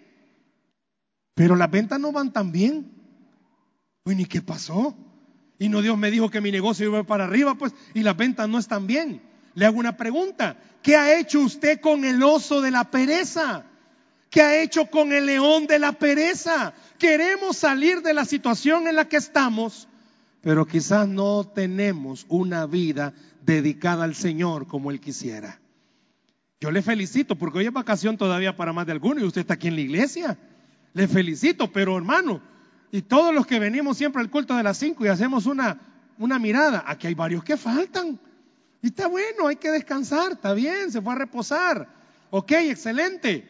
Pero 1.36 1.56
las 1.56 1.70
ventas 1.70 2.00
no 2.00 2.12
van 2.12 2.34
tan 2.34 2.52
bien. 2.52 2.92
Uy, 4.04 4.20
¿y 4.20 4.26
qué 4.26 4.42
pasó? 4.42 4.98
Y 5.60 5.70
no 5.70 5.84
Dios 5.84 5.98
me 5.98 6.10
dijo 6.10 6.32
que 6.32 6.42
mi 6.42 6.52
negocio 6.52 6.88
iba 6.88 7.04
para 7.04 7.26
arriba, 7.26 7.56
pues, 7.56 7.76
y 7.94 8.02
las 8.02 8.18
ventas 8.18 8.50
no 8.50 8.58
están 8.58 8.88
bien. 8.88 9.27
Le 9.58 9.66
hago 9.66 9.80
una 9.80 9.98
pregunta. 9.98 10.56
¿Qué 10.84 10.96
ha 10.96 11.18
hecho 11.18 11.40
usted 11.40 11.82
con 11.82 12.06
el 12.06 12.22
oso 12.22 12.62
de 12.62 12.70
la 12.70 12.92
pereza? 12.92 13.64
¿Qué 14.30 14.44
ha 14.44 14.62
hecho 14.62 14.86
con 14.86 15.12
el 15.12 15.26
león 15.26 15.66
de 15.66 15.80
la 15.80 15.94
pereza? 15.94 16.76
Queremos 17.00 17.58
salir 17.58 18.04
de 18.04 18.14
la 18.14 18.26
situación 18.26 18.88
en 18.88 18.96
la 18.96 19.10
que 19.10 19.18
estamos, 19.18 19.88
pero 20.42 20.68
quizás 20.68 21.08
no 21.08 21.44
tenemos 21.44 22.28
una 22.30 22.68
vida 22.68 23.16
dedicada 23.44 24.04
al 24.04 24.14
Señor 24.14 24.68
como 24.68 24.92
Él 24.92 25.00
quisiera. 25.00 25.60
Yo 26.62 26.70
le 26.70 26.84
felicito 26.84 27.36
porque 27.36 27.58
hoy 27.58 27.66
es 27.66 27.74
vacación 27.74 28.16
todavía 28.16 28.56
para 28.56 28.74
más 28.74 28.86
de 28.86 28.92
algunos 28.92 29.24
y 29.24 29.26
usted 29.26 29.42
está 29.42 29.56
aquí 29.56 29.70
en 29.70 29.76
la 29.76 29.82
iglesia. 29.82 30.38
Le 30.94 31.08
felicito, 31.08 31.72
pero 31.72 31.98
hermano, 31.98 32.42
y 32.92 33.02
todos 33.02 33.34
los 33.34 33.48
que 33.48 33.58
venimos 33.58 33.98
siempre 33.98 34.22
al 34.22 34.30
culto 34.30 34.56
de 34.56 34.62
las 34.62 34.78
cinco 34.78 35.04
y 35.04 35.08
hacemos 35.08 35.48
una, 35.48 35.80
una 36.20 36.38
mirada, 36.38 36.84
aquí 36.86 37.08
hay 37.08 37.16
varios 37.16 37.44
que 37.44 37.58
faltan. 37.58 38.20
Y 38.82 38.88
está 38.88 39.08
bueno, 39.08 39.48
hay 39.48 39.56
que 39.56 39.72
descansar, 39.72 40.34
está 40.34 40.54
bien, 40.54 40.92
se 40.92 41.02
fue 41.02 41.14
a 41.14 41.18
reposar. 41.18 41.88
Ok, 42.30 42.52
excelente. 42.52 43.48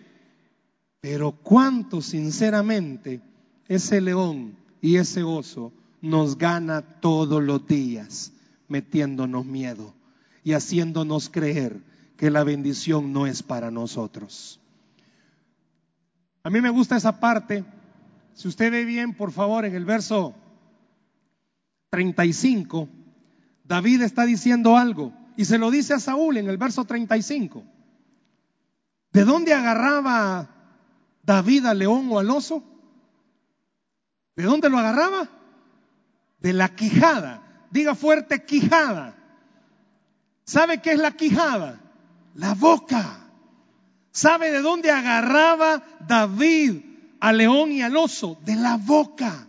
Pero 1.01 1.31
cuánto 1.31 2.01
sinceramente 2.01 3.21
ese 3.67 4.01
león 4.01 4.57
y 4.81 4.97
ese 4.97 5.23
oso 5.23 5.71
nos 6.01 6.37
gana 6.37 6.81
todos 6.81 7.43
los 7.43 7.67
días 7.67 8.31
metiéndonos 8.67 9.45
miedo 9.45 9.93
y 10.43 10.53
haciéndonos 10.53 11.29
creer 11.29 11.81
que 12.17 12.31
la 12.31 12.43
bendición 12.43 13.13
no 13.13 13.27
es 13.27 13.43
para 13.43 13.71
nosotros. 13.71 14.59
A 16.43 16.49
mí 16.49 16.61
me 16.61 16.69
gusta 16.69 16.95
esa 16.95 17.19
parte. 17.19 17.65
Si 18.33 18.47
usted 18.47 18.71
ve 18.71 18.85
bien, 18.85 19.13
por 19.13 19.31
favor, 19.31 19.65
en 19.65 19.75
el 19.75 19.85
verso 19.85 20.33
35, 21.89 22.87
David 23.67 24.01
está 24.01 24.25
diciendo 24.25 24.77
algo 24.77 25.13
y 25.35 25.45
se 25.45 25.57
lo 25.57 25.69
dice 25.69 25.93
a 25.93 25.99
Saúl 25.99 26.37
en 26.37 26.47
el 26.49 26.57
verso 26.57 26.85
35. 26.85 27.63
¿De 29.11 29.23
dónde 29.25 29.53
agarraba 29.53 30.49
David 31.23 31.65
al 31.65 31.79
león 31.79 32.07
o 32.09 32.19
al 32.19 32.29
oso? 32.29 32.63
¿De 34.35 34.43
dónde 34.43 34.69
lo 34.69 34.77
agarraba? 34.77 35.27
De 36.39 36.53
la 36.53 36.69
quijada. 36.75 37.43
Diga 37.69 37.95
fuerte 37.95 38.45
quijada. 38.45 39.15
¿Sabe 40.45 40.81
qué 40.81 40.93
es 40.93 40.99
la 40.99 41.11
quijada? 41.11 41.81
La 42.35 42.53
boca. 42.53 43.27
¿Sabe 44.11 44.51
de 44.51 44.61
dónde 44.61 44.91
agarraba 44.91 45.83
David 46.07 46.81
al 47.19 47.37
león 47.37 47.71
y 47.71 47.81
al 47.81 47.97
oso? 47.97 48.37
De 48.45 48.55
la 48.55 48.77
boca. 48.77 49.47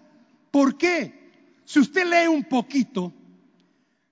¿Por 0.51 0.77
qué? 0.77 1.63
Si 1.65 1.79
usted 1.79 2.07
lee 2.07 2.27
un 2.27 2.45
poquito, 2.45 3.13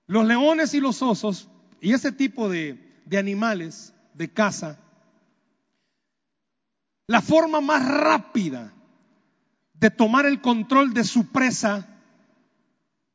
los 0.07 0.25
leones 0.25 0.73
y 0.73 0.79
los 0.79 1.01
osos 1.01 1.49
y 1.81 1.93
ese 1.93 2.11
tipo 2.11 2.49
de, 2.49 2.83
animales 3.17 3.93
de 4.13 4.29
caza, 4.29 4.79
la 7.05 7.21
forma 7.21 7.61
más 7.61 7.87
rápida 7.87 8.73
de 9.73 9.91
tomar 9.91 10.25
el 10.25 10.41
control 10.41 10.93
de 10.93 11.03
su 11.03 11.27
presa 11.27 11.87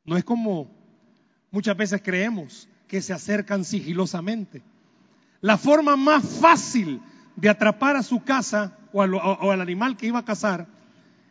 no 0.05 0.17
es 0.17 0.25
como 0.25 0.71
muchas 1.51 1.77
veces 1.77 2.01
creemos 2.03 2.69
que 2.89 3.03
se 3.03 3.13
acercan 3.13 3.65
sigilosamente. 3.65 4.63
La 5.41 5.59
forma 5.59 5.97
más 5.97 6.25
fácil 6.41 7.01
de 7.37 7.49
atrapar 7.49 7.97
a 7.97 8.03
su 8.03 8.23
casa 8.23 8.79
o, 8.93 9.03
o, 9.03 9.51
al 9.51 9.61
animal 9.61 9.97
que 9.97 10.07
iba 10.07 10.21
a 10.21 10.25
cazar 10.25 10.67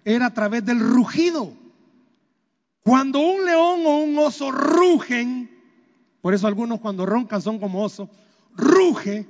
era 0.03 0.27
a 0.27 0.33
través 0.33 0.65
del 0.65 0.79
rugido. 0.79 1.53
Cuando 2.83 3.19
un 3.19 3.45
león 3.45 3.85
o 3.85 3.97
un 3.99 4.17
oso 4.17 4.51
rugen, 4.51 5.40
por 6.21 6.33
eso 6.33 6.47
algunos 6.47 6.79
cuando 6.79 7.05
roncan 7.05 7.41
son 7.41 7.59
como 7.59 7.83
oso, 7.83 8.09
ruge, 8.55 9.27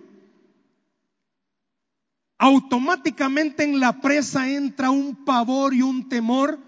automáticamente 2.38 3.64
en 3.64 3.80
la 3.80 4.02
presa 4.02 4.50
entra 4.50 4.90
un 4.90 5.26
pavor 5.26 5.74
y 5.74 5.82
un 5.82 6.10
temor 6.10 6.60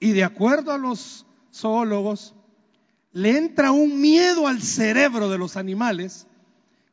y 0.00 0.12
de 0.12 0.24
acuerdo 0.24 0.72
a 0.72 0.78
los 0.78 1.26
zoólogos, 1.52 2.34
le 3.12 3.36
entra 3.36 3.72
un 3.72 4.00
miedo 4.00 4.46
al 4.46 4.62
cerebro 4.62 5.28
de 5.28 5.38
los 5.38 5.56
animales 5.56 6.26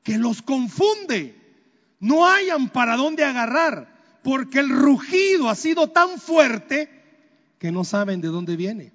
que 0.01 0.17
los 0.17 0.41
confunde. 0.41 1.39
No 1.99 2.27
hayan 2.27 2.69
para 2.69 2.95
dónde 2.95 3.23
agarrar, 3.23 4.19
porque 4.23 4.59
el 4.59 4.69
rugido 4.69 5.49
ha 5.49 5.55
sido 5.55 5.89
tan 5.89 6.19
fuerte 6.19 6.89
que 7.59 7.71
no 7.71 7.83
saben 7.83 8.21
de 8.21 8.29
dónde 8.29 8.55
viene. 8.55 8.91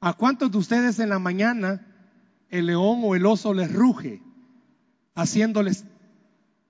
¿A 0.00 0.14
cuántos 0.14 0.50
de 0.50 0.58
ustedes 0.58 0.98
en 1.00 1.10
la 1.10 1.18
mañana 1.18 1.87
el 2.50 2.66
león 2.66 3.00
o 3.02 3.14
el 3.14 3.26
oso 3.26 3.54
les 3.54 3.72
ruge, 3.72 4.22
haciéndoles 5.14 5.84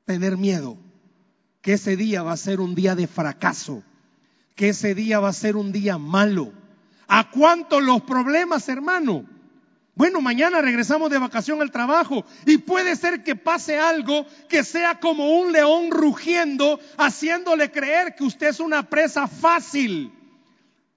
tener 0.04 0.36
miedo, 0.36 0.78
que 1.60 1.74
ese 1.74 1.96
día 1.96 2.22
va 2.22 2.32
a 2.32 2.36
ser 2.36 2.60
un 2.60 2.74
día 2.74 2.94
de 2.94 3.06
fracaso, 3.06 3.82
que 4.54 4.70
ese 4.70 4.94
día 4.94 5.20
va 5.20 5.28
a 5.28 5.34
ser 5.34 5.56
un 5.56 5.72
día 5.72 5.98
malo. 5.98 6.52
¿A 7.06 7.30
cuántos 7.30 7.82
los 7.82 8.02
problemas, 8.02 8.68
hermano? 8.68 9.24
Bueno, 9.94 10.20
mañana 10.20 10.60
regresamos 10.60 11.10
de 11.10 11.18
vacación 11.18 11.60
al 11.60 11.72
trabajo 11.72 12.24
y 12.46 12.58
puede 12.58 12.94
ser 12.94 13.24
que 13.24 13.34
pase 13.34 13.78
algo 13.78 14.26
que 14.48 14.62
sea 14.62 15.00
como 15.00 15.40
un 15.40 15.52
león 15.52 15.90
rugiendo, 15.90 16.78
haciéndole 16.96 17.72
creer 17.72 18.14
que 18.14 18.24
usted 18.24 18.48
es 18.48 18.60
una 18.60 18.88
presa 18.88 19.26
fácil. 19.26 20.12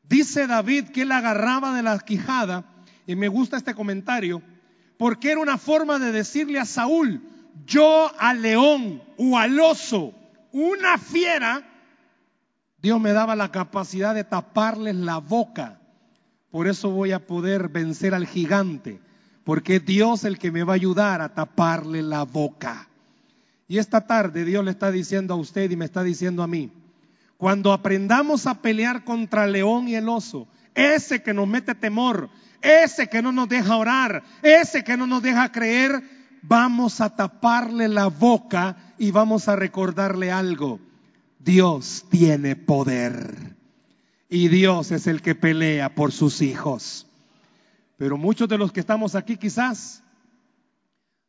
Dice 0.03 0.45
David 0.45 0.89
que 0.89 1.01
él 1.01 1.11
agarraba 1.11 1.73
de 1.73 1.81
la 1.81 1.97
quijada, 1.99 2.65
y 3.07 3.15
me 3.15 3.27
gusta 3.27 3.57
este 3.57 3.73
comentario, 3.73 4.43
porque 5.01 5.31
era 5.31 5.41
una 5.41 5.57
forma 5.57 5.97
de 5.97 6.11
decirle 6.11 6.59
a 6.59 6.65
Saúl, 6.65 7.23
yo 7.65 8.11
al 8.19 8.43
león 8.43 9.01
o 9.17 9.35
al 9.35 9.59
oso, 9.59 10.13
una 10.51 10.99
fiera, 10.99 11.67
Dios 12.79 13.01
me 13.01 13.11
daba 13.11 13.35
la 13.35 13.51
capacidad 13.51 14.13
de 14.13 14.23
taparles 14.23 14.95
la 14.95 15.17
boca. 15.17 15.79
Por 16.51 16.67
eso 16.67 16.91
voy 16.91 17.13
a 17.13 17.25
poder 17.25 17.69
vencer 17.69 18.13
al 18.13 18.27
gigante, 18.27 18.99
porque 19.43 19.77
es 19.77 19.85
Dios 19.87 20.23
el 20.23 20.37
que 20.37 20.51
me 20.51 20.63
va 20.63 20.73
a 20.73 20.75
ayudar 20.75 21.21
a 21.21 21.33
taparle 21.33 22.03
la 22.03 22.21
boca. 22.21 22.87
Y 23.67 23.79
esta 23.79 24.05
tarde 24.05 24.45
Dios 24.45 24.63
le 24.63 24.69
está 24.69 24.91
diciendo 24.91 25.33
a 25.33 25.37
usted 25.37 25.71
y 25.71 25.77
me 25.77 25.85
está 25.85 26.03
diciendo 26.03 26.43
a 26.43 26.47
mí, 26.47 26.69
cuando 27.37 27.73
aprendamos 27.73 28.45
a 28.45 28.61
pelear 28.61 29.03
contra 29.03 29.45
el 29.45 29.53
león 29.53 29.87
y 29.87 29.95
el 29.95 30.07
oso, 30.07 30.47
ese 30.75 31.23
que 31.23 31.33
nos 31.33 31.47
mete 31.47 31.73
temor, 31.73 32.29
ese 32.61 33.07
que 33.07 33.21
no 33.21 33.31
nos 33.31 33.49
deja 33.49 33.75
orar, 33.75 34.23
ese 34.41 34.83
que 34.83 34.97
no 34.97 35.07
nos 35.07 35.21
deja 35.21 35.51
creer, 35.51 36.01
vamos 36.41 37.01
a 37.01 37.15
taparle 37.15 37.87
la 37.87 38.07
boca 38.07 38.75
y 38.97 39.11
vamos 39.11 39.47
a 39.47 39.55
recordarle 39.55 40.31
algo. 40.31 40.79
Dios 41.39 42.05
tiene 42.09 42.55
poder 42.55 43.55
y 44.29 44.47
Dios 44.47 44.91
es 44.91 45.07
el 45.07 45.21
que 45.21 45.35
pelea 45.35 45.93
por 45.93 46.11
sus 46.11 46.41
hijos. 46.41 47.07
Pero 47.97 48.17
muchos 48.17 48.47
de 48.47 48.57
los 48.57 48.71
que 48.71 48.79
estamos 48.79 49.15
aquí 49.15 49.37
quizás 49.37 50.03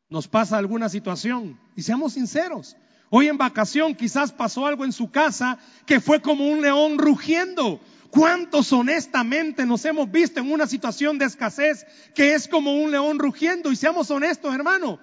nos 0.08 0.28
pasa 0.28 0.58
alguna 0.58 0.88
situación 0.88 1.58
y 1.74 1.82
seamos 1.82 2.14
sinceros. 2.14 2.76
Hoy 3.10 3.28
en 3.28 3.36
vacación 3.36 3.94
quizás 3.94 4.32
pasó 4.32 4.66
algo 4.66 4.84
en 4.84 4.92
su 4.92 5.10
casa 5.10 5.58
que 5.84 6.00
fue 6.00 6.22
como 6.22 6.48
un 6.48 6.62
león 6.62 6.98
rugiendo. 6.98 7.80
¿Cuántos 8.12 8.70
honestamente 8.74 9.64
nos 9.64 9.86
hemos 9.86 10.10
visto 10.10 10.38
en 10.38 10.52
una 10.52 10.66
situación 10.66 11.16
de 11.16 11.24
escasez 11.24 11.86
que 12.14 12.34
es 12.34 12.46
como 12.46 12.74
un 12.74 12.90
león 12.90 13.18
rugiendo? 13.18 13.72
Y 13.72 13.76
seamos 13.76 14.10
honestos, 14.10 14.54
hermano, 14.54 15.00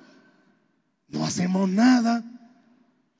no 1.07 1.25
hacemos 1.25 1.67
nada. 1.67 2.23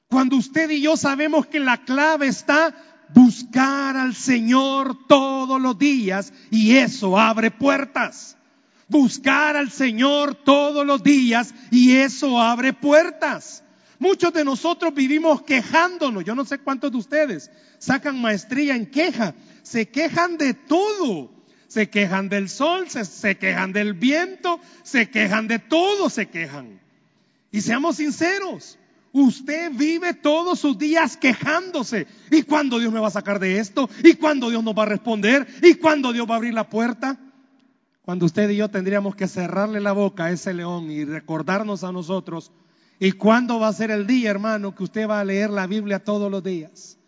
Cuando 0.07 0.35
usted 0.35 0.69
y 0.69 0.81
yo 0.81 0.95
sabemos 0.95 1.47
que 1.47 1.59
la 1.59 1.83
clave 1.85 2.27
está 2.27 2.75
buscar 3.15 3.97
al 3.97 4.13
Señor 4.13 5.07
todos 5.07 5.59
los 5.59 5.79
días 5.79 6.33
y 6.51 6.75
eso 6.75 7.17
abre 7.17 7.49
puertas. 7.49 8.37
Buscar 8.89 9.57
al 9.57 9.71
Señor 9.71 10.35
todos 10.35 10.85
los 10.85 11.01
días 11.01 11.55
y 11.71 11.95
eso 11.95 12.39
abre 12.39 12.73
puertas. 12.73 13.63
Muchos 13.97 14.33
de 14.33 14.45
nosotros 14.45 14.93
vivimos 14.93 15.41
quejándonos. 15.41 16.23
Yo 16.23 16.35
no 16.35 16.45
sé 16.45 16.59
cuántos 16.59 16.91
de 16.91 16.97
ustedes 16.99 17.49
sacan 17.79 18.21
maestría 18.21 18.75
en 18.75 18.85
queja. 18.85 19.33
Se 19.63 19.89
quejan 19.89 20.37
de 20.37 20.53
todo. 20.53 21.31
Se 21.67 21.89
quejan 21.89 22.29
del 22.29 22.49
sol, 22.49 22.89
se, 22.89 23.37
quejan 23.37 23.73
del 23.73 23.93
viento, 23.93 24.59
se 24.81 25.11
quejan 25.11 25.47
de 25.47 25.59
todo, 25.59 26.09
se 26.09 26.27
quejan. 26.27 26.81
Y 27.51 27.61
seamos 27.61 27.97
sinceros, 27.97 28.79
usted 29.11 29.71
vive 29.73 30.15
todos 30.15 30.59
sus 30.59 30.79
días 30.79 31.15
quejándose. 31.15 32.07
¿Y 32.31 32.41
cuándo 32.41 32.79
Dios 32.79 32.91
me 32.91 32.99
va 32.99 33.09
a 33.09 33.11
sacar 33.11 33.39
de 33.39 33.59
esto? 33.59 33.87
¿Y 34.03 34.15
cuándo 34.15 34.49
Dios 34.49 34.63
nos 34.63 34.75
va 34.75 34.81
a 34.81 34.87
responder? 34.87 35.45
¿Y 35.61 35.75
cuándo 35.75 36.11
Dios 36.11 36.27
va 36.27 36.33
a 36.33 36.37
abrir 36.37 36.55
la 36.55 36.67
puerta? 36.67 37.19
Cuando 38.01 38.25
usted 38.25 38.49
y 38.49 38.55
yo 38.55 38.69
tendríamos 38.69 39.15
que 39.15 39.27
cerrarle 39.27 39.79
la 39.79 39.91
boca 39.91 40.25
a 40.25 40.31
ese 40.31 40.55
león 40.55 40.89
y 40.89 41.05
recordarnos 41.05 41.83
a 41.83 41.91
nosotros 41.91 42.51
¿Y 42.99 43.13
cuándo 43.13 43.59
va 43.59 43.69
a 43.69 43.73
ser 43.73 43.91
el 43.91 44.05
día, 44.05 44.29
hermano, 44.29 44.75
que 44.75 44.83
usted 44.83 45.07
va 45.07 45.21
a 45.21 45.23
leer 45.23 45.49
la 45.49 45.67
Biblia 45.67 45.99
todos 45.99 46.29
los 46.29 46.43
días? 46.43 46.98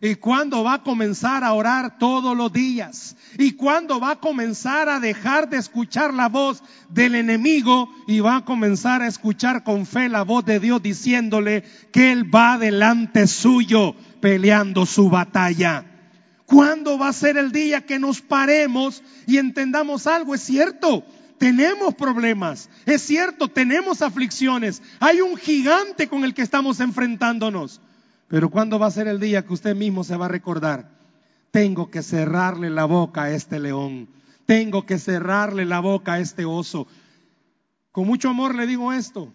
¿Y 0.00 0.14
cuándo 0.14 0.62
va 0.62 0.74
a 0.74 0.82
comenzar 0.82 1.42
a 1.42 1.52
orar 1.52 1.98
todos 1.98 2.36
los 2.36 2.52
días? 2.52 3.16
¿Y 3.36 3.52
cuándo 3.52 3.98
va 3.98 4.12
a 4.12 4.20
comenzar 4.20 4.88
a 4.88 5.00
dejar 5.00 5.48
de 5.48 5.56
escuchar 5.56 6.14
la 6.14 6.28
voz 6.28 6.62
del 6.88 7.16
enemigo 7.16 7.92
y 8.06 8.20
va 8.20 8.36
a 8.36 8.44
comenzar 8.44 9.02
a 9.02 9.08
escuchar 9.08 9.64
con 9.64 9.86
fe 9.86 10.08
la 10.08 10.22
voz 10.22 10.44
de 10.44 10.60
Dios 10.60 10.80
diciéndole 10.82 11.64
que 11.90 12.12
Él 12.12 12.32
va 12.32 12.58
delante 12.58 13.26
suyo 13.26 13.96
peleando 14.20 14.86
su 14.86 15.10
batalla? 15.10 15.84
¿Cuándo 16.46 16.96
va 16.96 17.08
a 17.08 17.12
ser 17.12 17.36
el 17.36 17.50
día 17.50 17.84
que 17.84 17.98
nos 17.98 18.20
paremos 18.20 19.02
y 19.26 19.38
entendamos 19.38 20.06
algo? 20.06 20.34
Es 20.34 20.42
cierto, 20.42 21.04
tenemos 21.38 21.94
problemas, 21.94 22.70
es 22.86 23.02
cierto, 23.02 23.48
tenemos 23.48 24.00
aflicciones, 24.00 24.80
hay 25.00 25.20
un 25.20 25.36
gigante 25.36 26.08
con 26.08 26.24
el 26.24 26.34
que 26.34 26.42
estamos 26.42 26.80
enfrentándonos. 26.80 27.80
Pero 28.28 28.50
¿cuándo 28.50 28.78
va 28.78 28.86
a 28.86 28.90
ser 28.90 29.08
el 29.08 29.20
día 29.20 29.44
que 29.44 29.52
usted 29.52 29.74
mismo 29.74 30.04
se 30.04 30.16
va 30.16 30.26
a 30.26 30.28
recordar? 30.28 30.90
Tengo 31.50 31.90
que 31.90 32.02
cerrarle 32.02 32.70
la 32.70 32.84
boca 32.84 33.24
a 33.24 33.30
este 33.30 33.58
león, 33.58 34.08
tengo 34.46 34.86
que 34.86 34.98
cerrarle 34.98 35.64
la 35.64 35.80
boca 35.80 36.14
a 36.14 36.20
este 36.20 36.44
oso. 36.44 36.86
Con 37.90 38.06
mucho 38.06 38.28
amor 38.28 38.54
le 38.54 38.66
digo 38.66 38.92
esto, 38.92 39.32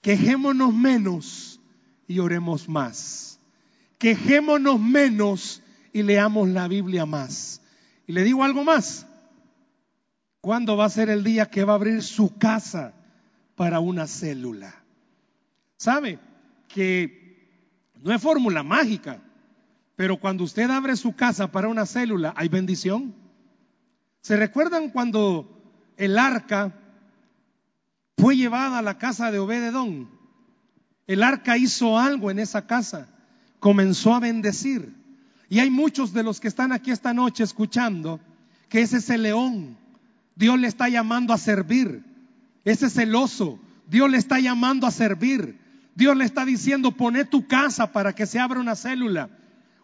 quejémonos 0.00 0.74
menos 0.74 1.60
y 2.08 2.18
oremos 2.18 2.68
más. 2.68 3.38
Quejémonos 3.98 4.80
menos 4.80 5.62
y 5.92 6.02
leamos 6.02 6.48
la 6.48 6.66
Biblia 6.68 7.04
más. 7.04 7.60
Y 8.06 8.12
le 8.12 8.24
digo 8.24 8.42
algo 8.42 8.64
más, 8.64 9.06
¿Cuándo 10.40 10.76
va 10.76 10.86
a 10.86 10.90
ser 10.90 11.10
el 11.10 11.22
día 11.22 11.50
que 11.50 11.64
va 11.64 11.74
a 11.74 11.76
abrir 11.76 12.02
su 12.02 12.38
casa 12.38 12.94
para 13.56 13.80
una 13.80 14.06
célula? 14.06 14.74
¿Sabe? 15.76 16.18
Que 16.68 17.19
no 18.02 18.14
es 18.14 18.22
fórmula 18.22 18.62
mágica, 18.62 19.20
pero 19.96 20.18
cuando 20.18 20.44
usted 20.44 20.70
abre 20.70 20.96
su 20.96 21.14
casa 21.14 21.50
para 21.50 21.68
una 21.68 21.86
célula, 21.86 22.32
hay 22.36 22.48
bendición. 22.48 23.14
¿Se 24.22 24.36
recuerdan 24.36 24.90
cuando 24.90 25.62
el 25.96 26.18
arca 26.18 26.74
fue 28.16 28.36
llevada 28.36 28.78
a 28.78 28.82
la 28.82 28.98
casa 28.98 29.30
de 29.30 29.38
Obededón? 29.38 30.08
El 31.06 31.22
arca 31.22 31.56
hizo 31.56 31.98
algo 31.98 32.30
en 32.30 32.38
esa 32.38 32.66
casa, 32.66 33.08
comenzó 33.58 34.14
a 34.14 34.20
bendecir. 34.20 34.94
Y 35.48 35.58
hay 35.58 35.70
muchos 35.70 36.12
de 36.12 36.22
los 36.22 36.40
que 36.40 36.48
están 36.48 36.72
aquí 36.72 36.90
esta 36.90 37.12
noche 37.12 37.42
escuchando 37.42 38.20
que 38.68 38.82
ese 38.82 38.98
es 38.98 39.10
el 39.10 39.22
león 39.22 39.76
Dios 40.40 40.58
le 40.58 40.68
está 40.68 40.88
llamando 40.88 41.34
a 41.34 41.38
servir. 41.38 42.02
Ese 42.64 42.88
celoso. 42.88 43.60
Dios 43.86 44.10
le 44.10 44.16
está 44.16 44.40
llamando 44.40 44.86
a 44.86 44.90
servir. 44.90 45.59
Dios 45.94 46.16
le 46.16 46.24
está 46.24 46.44
diciendo, 46.44 46.92
pone 46.92 47.24
tu 47.24 47.46
casa 47.46 47.92
para 47.92 48.14
que 48.14 48.26
se 48.26 48.38
abra 48.38 48.60
una 48.60 48.76
célula. 48.76 49.28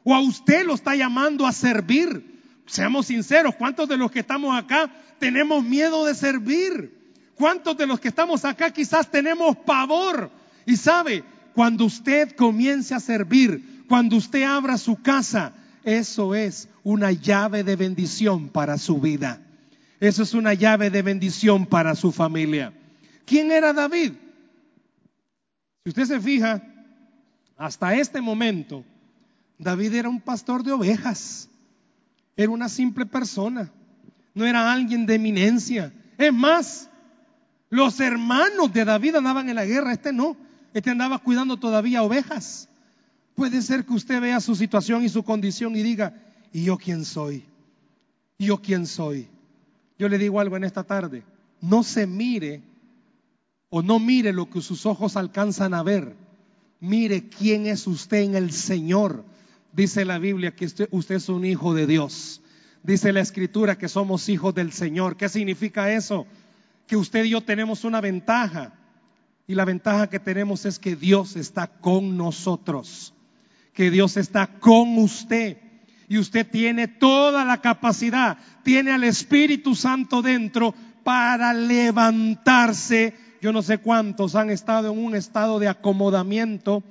O 0.05 0.15
a 0.15 0.21
usted 0.21 0.65
lo 0.65 0.75
está 0.75 0.95
llamando 0.95 1.47
a 1.47 1.53
servir. 1.53 2.41
Seamos 2.67 3.07
sinceros, 3.07 3.55
¿cuántos 3.57 3.89
de 3.89 3.97
los 3.97 4.11
que 4.11 4.21
estamos 4.21 4.57
acá 4.57 4.91
tenemos 5.19 5.65
miedo 5.65 6.05
de 6.05 6.15
servir? 6.15 6.95
¿Cuántos 7.35 7.77
de 7.77 7.87
los 7.87 8.01
que 8.01 8.09
estamos 8.09 8.45
acá 8.45 8.71
quizás 8.71 9.11
tenemos 9.11 9.57
pavor? 9.59 10.31
Y 10.65 10.77
sabe, 10.77 11.23
cuando 11.55 11.85
usted 11.85 12.35
comience 12.35 12.95
a 12.95 13.01
servir, 13.01 13.85
cuando 13.89 14.17
usted 14.17 14.43
abra 14.43 14.79
su 14.79 15.01
casa, 15.01 15.53
eso 15.85 16.35
es 16.35 16.69
una 16.83 17.13
llave 17.13 17.63
de 17.63 17.77
bendición 17.77 18.49
para 18.49 18.79
su 18.79 19.01
vida. 19.01 19.41
Eso 20.01 20.23
es 20.23 20.35
una 20.35 20.55
llave 20.55 20.91
de 20.91 21.03
bendición 21.03 21.67
para 21.67 21.95
su 21.95 22.13
familia. 22.13 22.73
¿Quién 23.25 23.51
era 23.51 23.73
David? 23.73 24.13
Si 25.87 25.91
usted 25.91 26.05
se 26.07 26.21
fija, 26.21 26.61
hasta 27.57 27.95
este 27.95 28.21
momento, 28.21 28.85
David 29.57 29.95
era 29.95 30.09
un 30.09 30.21
pastor 30.21 30.65
de 30.65 30.73
ovejas. 30.73 31.49
Era 32.37 32.51
una 32.51 32.69
simple 32.69 33.07
persona. 33.07 33.71
No 34.35 34.45
era 34.45 34.73
alguien 34.73 35.07
de 35.07 35.15
eminencia. 35.15 35.93
Es 36.19 36.33
más, 36.33 36.91
los 37.71 38.01
hermanos 38.01 38.73
de 38.73 38.85
David 38.85 39.15
andaban 39.15 39.49
en 39.49 39.55
la 39.55 39.65
guerra. 39.65 39.93
Este 39.93 40.13
no. 40.13 40.37
Este 40.75 40.91
andaba 40.91 41.21
cuidando 41.21 41.57
todavía 41.57 42.03
ovejas. 42.03 42.69
Puede 43.37 43.63
ser 43.63 43.85
que 43.85 43.93
usted 43.93 44.21
vea 44.21 44.41
su 44.41 44.57
situación 44.57 45.05
y 45.05 45.09
su 45.09 45.23
condición 45.23 45.77
y 45.77 45.85
diga, 45.85 46.15
¿y 46.53 46.65
yo 46.65 46.79
quién 46.79 47.05
soy? 47.05 47.45
¿Y 48.39 48.47
yo 48.47 48.61
quién 48.61 48.87
soy? 48.87 49.29
Yo 50.01 50.09
le 50.09 50.19
digo 50.19 50.41
algo 50.41 50.57
en 50.57 50.65
esta 50.65 50.83
tarde. 50.83 51.23
No 51.61 51.85
se 51.85 52.09
mire 52.09 52.61
o 53.69 53.83
no 53.83 53.99
mire 53.99 54.33
lo 54.33 54.49
que 54.49 54.61
sus 54.61 54.87
ojos 54.87 55.17
alcanzan 55.17 55.75
a 55.75 55.83
ver. 55.83 56.17
Mire 56.81 57.29
quién 57.29 57.67
es 57.67 57.87
usted 57.87 58.19
en 58.19 58.35
el 58.37 58.53
Señor. 58.53 59.25
Dice 59.73 60.05
la 60.05 60.19
Biblia 60.19 60.55
que 60.55 60.67
usted, 60.67 61.15
es 61.15 61.29
un 61.29 61.45
hijo 61.45 61.75
de 61.75 61.87
Dios. 61.87 62.43
Dice 62.83 63.13
la 63.13 63.21
Escritura 63.21 63.77
que 63.79 63.89
somos 63.89 64.29
hijos 64.29 64.55
del 64.55 64.73
Señor. 64.73 65.17
¿Qué 65.17 65.29
significa 65.29 65.93
eso? 65.93 66.27
Que 66.87 66.97
usted 66.97 67.25
y 67.25 67.31
yo 67.31 67.41
tenemos 67.41 67.85
una 67.85 68.01
ventaja. 68.01 68.75
Y 69.47 69.55
la 69.55 69.65
ventaja 69.65 70.09
que 70.09 70.21
tenemos 70.21 70.65
es 70.65 70.79
que 70.79 70.97
Dios 70.97 71.37
está 71.37 71.67
con 71.67 72.17
nosotros. 72.17 73.15
Que 73.73 73.91
Dios 73.91 74.17
está 74.17 74.47
con 74.47 74.99
usted 74.99 75.59
y 76.09 76.19
usted 76.19 76.49
tiene 76.49 76.89
toda 76.89 77.45
la 77.45 77.61
capacidad, 77.61 78.39
tiene 78.63 78.93
al 78.93 79.05
Espíritu 79.05 79.75
Santo 79.75 80.23
dentro 80.23 80.75
para 81.03 81.53
levantarse. 81.53 83.15
Yo 83.41 83.53
no 83.53 83.63
sé 83.63 83.79
cuántos 83.79 84.35
han 84.35 84.51
estado 84.51 84.93
en 84.93 84.99
un 84.99 85.15
estado 85.15 85.59
de 85.59 85.69
acomodamiento. 85.69 86.83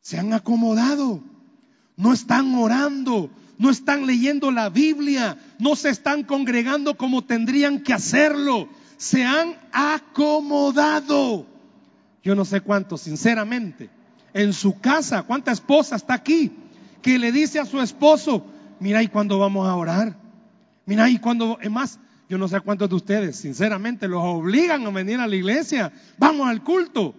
Se 0.00 0.18
han 0.18 0.32
acomodado. 0.32 1.22
No 1.96 2.12
están 2.12 2.54
orando, 2.54 3.30
no 3.58 3.70
están 3.70 4.06
leyendo 4.06 4.52
la 4.52 4.68
Biblia, 4.68 5.36
no 5.58 5.74
se 5.74 5.90
están 5.90 6.22
congregando 6.22 6.96
como 6.96 7.24
tendrían 7.24 7.82
que 7.82 7.92
hacerlo. 7.92 8.68
Se 8.96 9.24
han 9.24 9.56
acomodado. 9.72 11.44
Yo 12.22 12.34
no 12.34 12.44
sé 12.44 12.60
cuántos, 12.60 13.00
sinceramente. 13.00 13.90
En 14.32 14.52
su 14.52 14.78
casa, 14.78 15.24
¿cuánta 15.24 15.50
esposa 15.50 15.96
está 15.96 16.14
aquí? 16.14 16.52
que 17.02 17.18
le 17.18 17.32
dice 17.32 17.58
a 17.58 17.64
su 17.64 17.80
esposo, 17.80 18.44
mira, 18.80 19.02
¿y 19.02 19.08
cuándo 19.08 19.38
vamos 19.38 19.66
a 19.66 19.74
orar? 19.74 20.16
Mira, 20.86 21.08
¿y 21.08 21.18
cuándo? 21.18 21.58
Es 21.60 21.70
más, 21.70 21.98
yo 22.28 22.38
no 22.38 22.48
sé 22.48 22.60
cuántos 22.60 22.88
de 22.88 22.94
ustedes, 22.94 23.36
sinceramente, 23.36 24.08
los 24.08 24.22
obligan 24.22 24.86
a 24.86 24.90
venir 24.90 25.18
a 25.20 25.26
la 25.26 25.36
iglesia. 25.36 25.92
Vamos 26.18 26.48
al 26.48 26.62
culto. 26.62 27.14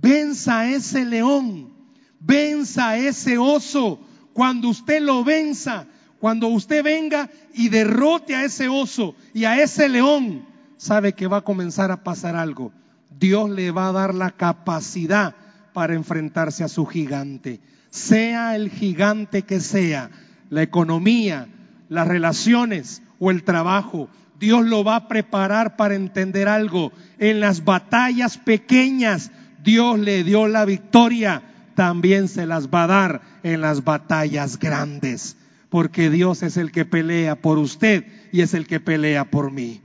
Venza 0.00 0.60
a 0.60 0.70
ese 0.70 1.04
león, 1.04 1.72
venza 2.20 2.90
a 2.90 2.98
ese 2.98 3.38
oso. 3.38 3.98
Cuando 4.32 4.68
usted 4.68 5.00
lo 5.00 5.24
venza, 5.24 5.86
cuando 6.18 6.48
usted 6.48 6.82
venga 6.82 7.30
y 7.54 7.68
derrote 7.68 8.34
a 8.34 8.44
ese 8.44 8.68
oso 8.68 9.14
y 9.32 9.44
a 9.44 9.62
ese 9.62 9.88
león, 9.88 10.44
sabe 10.76 11.14
que 11.14 11.26
va 11.26 11.38
a 11.38 11.44
comenzar 11.44 11.90
a 11.90 12.02
pasar 12.02 12.36
algo. 12.36 12.72
Dios 13.18 13.48
le 13.48 13.70
va 13.70 13.88
a 13.88 13.92
dar 13.92 14.14
la 14.14 14.32
capacidad 14.32 15.34
para 15.72 15.94
enfrentarse 15.94 16.64
a 16.64 16.68
su 16.68 16.84
gigante 16.84 17.60
sea 17.94 18.56
el 18.56 18.70
gigante 18.70 19.42
que 19.42 19.60
sea, 19.60 20.10
la 20.50 20.62
economía, 20.62 21.46
las 21.88 22.08
relaciones 22.08 23.02
o 23.20 23.30
el 23.30 23.44
trabajo, 23.44 24.08
Dios 24.38 24.64
lo 24.66 24.84
va 24.84 24.96
a 24.96 25.08
preparar 25.08 25.76
para 25.76 25.94
entender 25.94 26.48
algo. 26.48 26.92
En 27.18 27.40
las 27.40 27.64
batallas 27.64 28.38
pequeñas, 28.38 29.30
Dios 29.62 29.98
le 29.98 30.24
dio 30.24 30.46
la 30.46 30.64
victoria, 30.64 31.42
también 31.74 32.28
se 32.28 32.46
las 32.46 32.68
va 32.68 32.84
a 32.84 32.88
dar 32.88 33.22
en 33.42 33.60
las 33.60 33.84
batallas 33.84 34.58
grandes, 34.58 35.36
porque 35.70 36.10
Dios 36.10 36.42
es 36.42 36.56
el 36.56 36.70
que 36.70 36.84
pelea 36.84 37.36
por 37.36 37.58
usted 37.58 38.04
y 38.32 38.42
es 38.42 38.54
el 38.54 38.66
que 38.66 38.80
pelea 38.80 39.30
por 39.30 39.50
mí. 39.50 39.80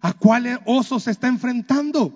¿A 0.00 0.12
cuál 0.12 0.60
oso 0.66 1.00
se 1.00 1.10
está 1.10 1.28
enfrentando? 1.28 2.12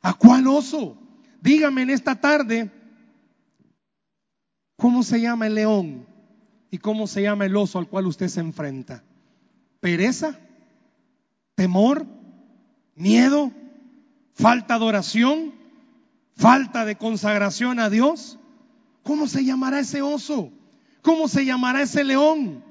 ¿A 0.00 0.14
cuál 0.14 0.46
oso? 0.46 0.96
Dígame 1.42 1.82
en 1.82 1.90
esta 1.90 2.20
tarde, 2.20 2.70
¿cómo 4.76 5.02
se 5.02 5.20
llama 5.20 5.46
el 5.46 5.56
león 5.56 6.06
y 6.70 6.78
cómo 6.78 7.06
se 7.06 7.22
llama 7.22 7.46
el 7.46 7.56
oso 7.56 7.78
al 7.78 7.88
cual 7.88 8.06
usted 8.06 8.28
se 8.28 8.40
enfrenta? 8.40 9.02
¿Pereza? 9.80 10.38
¿Temor? 11.54 12.06
¿Miedo? 12.94 13.52
¿Falta 14.34 14.78
de 14.78 14.84
oración? 14.84 15.54
¿Falta 16.36 16.84
de 16.84 16.96
consagración 16.96 17.78
a 17.78 17.90
Dios? 17.90 18.38
¿Cómo 19.02 19.26
se 19.26 19.44
llamará 19.44 19.80
ese 19.80 20.02
oso? 20.02 20.50
¿Cómo 21.02 21.28
se 21.28 21.44
llamará 21.44 21.82
ese 21.82 22.04
león? 22.04 22.64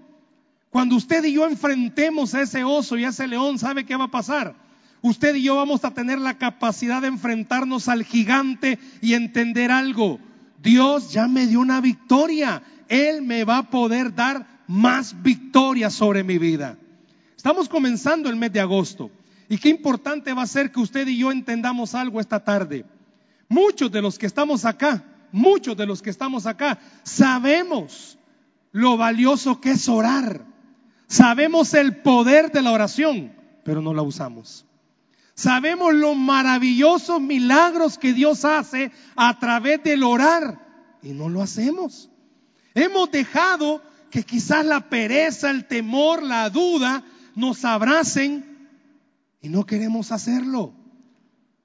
Cuando 0.69 0.95
usted 0.95 1.23
y 1.25 1.33
yo 1.33 1.45
enfrentemos 1.47 2.33
a 2.33 2.41
ese 2.41 2.63
oso 2.63 2.97
y 2.97 3.03
a 3.03 3.09
ese 3.09 3.27
león, 3.27 3.59
¿sabe 3.59 3.85
qué 3.85 3.95
va 3.95 4.05
a 4.05 4.11
pasar? 4.11 4.55
Usted 5.01 5.35
y 5.35 5.43
yo 5.43 5.55
vamos 5.55 5.83
a 5.83 5.91
tener 5.91 6.19
la 6.19 6.37
capacidad 6.37 7.01
de 7.01 7.09
enfrentarnos 7.09 7.87
al 7.87 8.03
gigante 8.03 8.79
y 9.01 9.13
entender 9.13 9.71
algo. 9.71 10.19
Dios 10.61 11.11
ya 11.11 11.27
me 11.27 11.47
dio 11.47 11.59
una 11.59 11.81
victoria. 11.81 12.63
Él 12.87 13.21
me 13.21 13.43
va 13.43 13.57
a 13.57 13.69
poder 13.69 14.13
dar 14.13 14.63
más 14.67 15.21
victorias 15.21 15.93
sobre 15.93 16.23
mi 16.23 16.37
vida. 16.37 16.77
Estamos 17.41 17.67
comenzando 17.67 18.29
el 18.29 18.35
mes 18.35 18.53
de 18.53 18.59
agosto. 18.59 19.09
Y 19.49 19.57
qué 19.57 19.69
importante 19.69 20.31
va 20.31 20.43
a 20.43 20.45
ser 20.47 20.71
que 20.71 20.79
usted 20.79 21.07
y 21.07 21.17
yo 21.17 21.31
entendamos 21.31 21.95
algo 21.95 22.19
esta 22.19 22.43
tarde. 22.43 22.85
Muchos 23.49 23.91
de 23.91 23.99
los 23.99 24.19
que 24.19 24.27
estamos 24.27 24.63
acá, 24.63 25.03
muchos 25.31 25.75
de 25.75 25.87
los 25.87 26.03
que 26.03 26.11
estamos 26.11 26.45
acá, 26.45 26.77
sabemos 27.01 28.19
lo 28.71 28.95
valioso 28.95 29.59
que 29.59 29.71
es 29.71 29.89
orar. 29.89 30.45
Sabemos 31.07 31.73
el 31.73 32.03
poder 32.03 32.51
de 32.51 32.61
la 32.61 32.73
oración, 32.73 33.33
pero 33.63 33.81
no 33.81 33.95
la 33.95 34.03
usamos. 34.03 34.67
Sabemos 35.33 35.95
los 35.95 36.15
maravillosos 36.15 37.19
milagros 37.19 37.97
que 37.97 38.13
Dios 38.13 38.45
hace 38.45 38.91
a 39.15 39.39
través 39.39 39.81
del 39.81 40.03
orar 40.03 40.59
y 41.01 41.13
no 41.13 41.27
lo 41.27 41.41
hacemos. 41.41 42.07
Hemos 42.75 43.09
dejado 43.09 43.81
que 44.11 44.21
quizás 44.21 44.63
la 44.63 44.89
pereza, 44.89 45.49
el 45.49 45.65
temor, 45.65 46.21
la 46.21 46.47
duda 46.51 47.03
nos 47.35 47.65
abracen 47.65 48.69
y 49.41 49.49
no 49.49 49.65
queremos 49.65 50.11
hacerlo. 50.11 50.73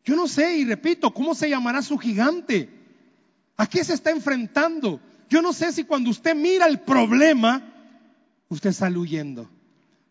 Yo 0.05 0.15
no 0.17 0.29
sé, 0.29 0.59
y 0.59 0.65
repito, 0.65 1.13
¿cómo 1.13 1.35
se 1.35 1.51
llamará 1.51 1.83
su 1.83 1.99
gigante? 1.99 2.71
¿A 3.57 3.67
qué 3.67 3.83
se 3.83 3.95
está 3.95 4.11
enfrentando? 4.11 5.01
Yo 5.29 5.43
no 5.43 5.53
sé 5.53 5.73
si 5.73 5.85
cuando 5.85 6.11
usted 6.11 6.35
mira 6.35 6.67
el 6.67 6.81
problema, 6.81 7.63
usted 8.49 8.73
sale 8.73 8.99
huyendo. 8.99 9.51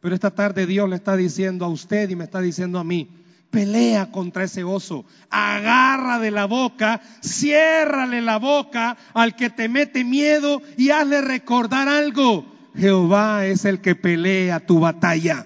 Pero 0.01 0.13
esta 0.13 0.31
tarde 0.31 0.67
Dios 0.67 0.89
le 0.89 0.97
está 0.97 1.15
diciendo 1.15 1.65
a 1.65 1.69
usted 1.69 2.09
y 2.09 2.15
me 2.15 2.25
está 2.25 2.41
diciendo 2.41 2.77
a 2.77 2.83
mí, 2.83 3.09
pelea 3.49 4.11
contra 4.11 4.43
ese 4.43 4.63
oso, 4.63 5.05
agarra 5.29 6.19
de 6.19 6.31
la 6.31 6.45
boca, 6.45 7.01
ciérrale 7.23 8.21
la 8.21 8.37
boca 8.37 8.97
al 9.13 9.35
que 9.35 9.49
te 9.49 9.69
mete 9.69 10.03
miedo 10.03 10.61
y 10.77 10.89
hazle 10.89 11.21
recordar 11.21 11.87
algo. 11.87 12.54
Jehová 12.77 13.45
es 13.45 13.65
el 13.65 13.81
que 13.81 13.95
pelea 13.95 14.59
tu 14.59 14.79
batalla. 14.79 15.45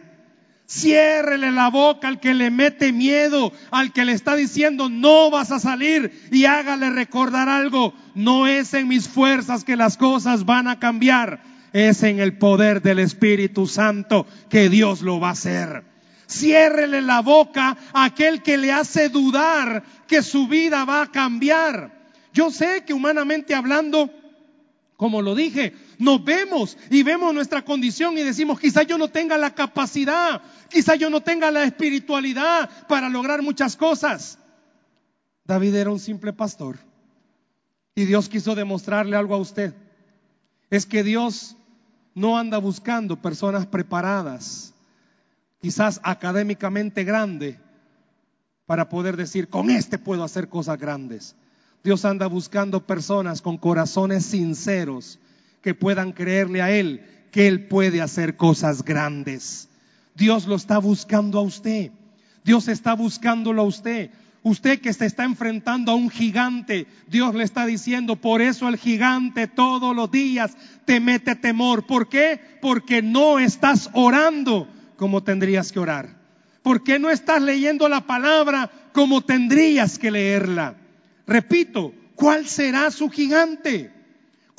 Ciérrele 0.67 1.51
la 1.51 1.69
boca 1.69 2.07
al 2.07 2.19
que 2.19 2.33
le 2.33 2.51
mete 2.51 2.91
miedo, 2.91 3.51
al 3.71 3.91
que 3.91 4.05
le 4.05 4.13
está 4.13 4.35
diciendo 4.35 4.87
no 4.89 5.31
vas 5.31 5.51
a 5.51 5.59
salir 5.59 6.27
y 6.31 6.45
hágale 6.45 6.91
recordar 6.91 7.49
algo. 7.49 7.93
No 8.13 8.45
es 8.45 8.73
en 8.73 8.87
mis 8.87 9.07
fuerzas 9.07 9.63
que 9.63 9.75
las 9.75 9.97
cosas 9.97 10.45
van 10.45 10.67
a 10.67 10.79
cambiar 10.79 11.41
es 11.73 12.03
en 12.03 12.19
el 12.19 12.37
poder 12.37 12.81
del 12.81 12.99
Espíritu 12.99 13.67
Santo 13.67 14.25
que 14.49 14.69
Dios 14.69 15.01
lo 15.01 15.19
va 15.19 15.29
a 15.29 15.33
hacer. 15.33 15.83
Ciérrele 16.27 17.01
la 17.01 17.21
boca 17.21 17.77
a 17.93 18.05
aquel 18.05 18.43
que 18.43 18.57
le 18.57 18.71
hace 18.71 19.09
dudar 19.09 19.83
que 20.07 20.21
su 20.21 20.47
vida 20.47 20.85
va 20.85 21.03
a 21.03 21.11
cambiar. 21.11 21.91
Yo 22.33 22.51
sé 22.51 22.83
que 22.85 22.93
humanamente 22.93 23.55
hablando, 23.55 24.11
como 24.95 25.21
lo 25.21 25.33
dije, 25.33 25.73
nos 25.99 26.23
vemos 26.23 26.77
y 26.89 27.03
vemos 27.03 27.33
nuestra 27.33 27.61
condición 27.61 28.17
y 28.17 28.23
decimos, 28.23 28.57
quizá 28.57 28.83
yo 28.83 28.97
no 28.97 29.09
tenga 29.09 29.37
la 29.37 29.53
capacidad, 29.53 30.41
quizá 30.69 30.95
yo 30.95 31.09
no 31.09 31.21
tenga 31.21 31.51
la 31.51 31.65
espiritualidad 31.65 32.69
para 32.87 33.09
lograr 33.09 33.41
muchas 33.41 33.75
cosas. 33.75 34.39
David 35.43 35.75
era 35.75 35.91
un 35.91 35.99
simple 35.99 36.31
pastor 36.31 36.79
y 37.95 38.05
Dios 38.05 38.29
quiso 38.29 38.55
demostrarle 38.55 39.17
algo 39.17 39.35
a 39.35 39.39
usted. 39.39 39.73
Es 40.69 40.85
que 40.85 41.03
Dios 41.03 41.57
no 42.15 42.37
anda 42.37 42.59
buscando 42.59 43.21
personas 43.21 43.65
preparadas, 43.65 44.73
quizás 45.59 45.99
académicamente 46.03 47.03
grande, 47.03 47.59
para 48.65 48.87
poder 48.87 49.17
decir, 49.17 49.49
con 49.49 49.69
este 49.69 49.97
puedo 49.97 50.23
hacer 50.23 50.47
cosas 50.47 50.79
grandes. 50.79 51.35
Dios 51.83 52.05
anda 52.05 52.27
buscando 52.27 52.85
personas 52.85 53.41
con 53.41 53.57
corazones 53.57 54.25
sinceros 54.25 55.19
que 55.61 55.73
puedan 55.73 56.11
creerle 56.11 56.61
a 56.61 56.71
Él 56.71 57.01
que 57.31 57.47
Él 57.47 57.67
puede 57.67 58.01
hacer 58.01 58.37
cosas 58.37 58.83
grandes. 58.83 59.69
Dios 60.15 60.47
lo 60.47 60.55
está 60.55 60.79
buscando 60.79 61.39
a 61.39 61.41
usted. 61.41 61.91
Dios 62.43 62.67
está 62.67 62.93
buscándolo 62.93 63.61
a 63.61 63.65
usted. 63.65 64.11
Usted 64.41 64.79
que 64.79 64.93
se 64.93 65.05
está 65.05 65.25
enfrentando 65.25 65.91
a 65.91 65.95
un 65.95 66.09
gigante, 66.09 66.87
Dios 67.07 67.35
le 67.35 67.43
está 67.43 67.65
diciendo, 67.65 68.15
por 68.15 68.41
eso 68.41 68.69
el 68.69 68.77
gigante 68.77 69.47
todos 69.47 69.93
los 69.93 70.09
días 70.09 70.55
te 70.85 71.01
mete 71.01 71.35
temor. 71.35 71.85
¿Por 71.85 72.07
qué? 72.07 72.39
Porque 72.61 73.01
no 73.01 73.37
estás 73.37 73.89
orando 73.93 74.67
como 74.95 75.23
tendrías 75.23 75.73
que 75.73 75.79
orar. 75.79 76.17
¿Por 76.63 76.83
qué 76.83 76.99
no 76.99 77.09
estás 77.09 77.41
leyendo 77.41 77.89
la 77.89 78.01
palabra 78.01 78.71
como 78.93 79.21
tendrías 79.21 79.99
que 79.99 80.09
leerla? 80.09 80.75
Repito, 81.27 81.93
¿cuál 82.15 82.47
será 82.47 82.91
su 82.91 83.09
gigante? 83.09 83.91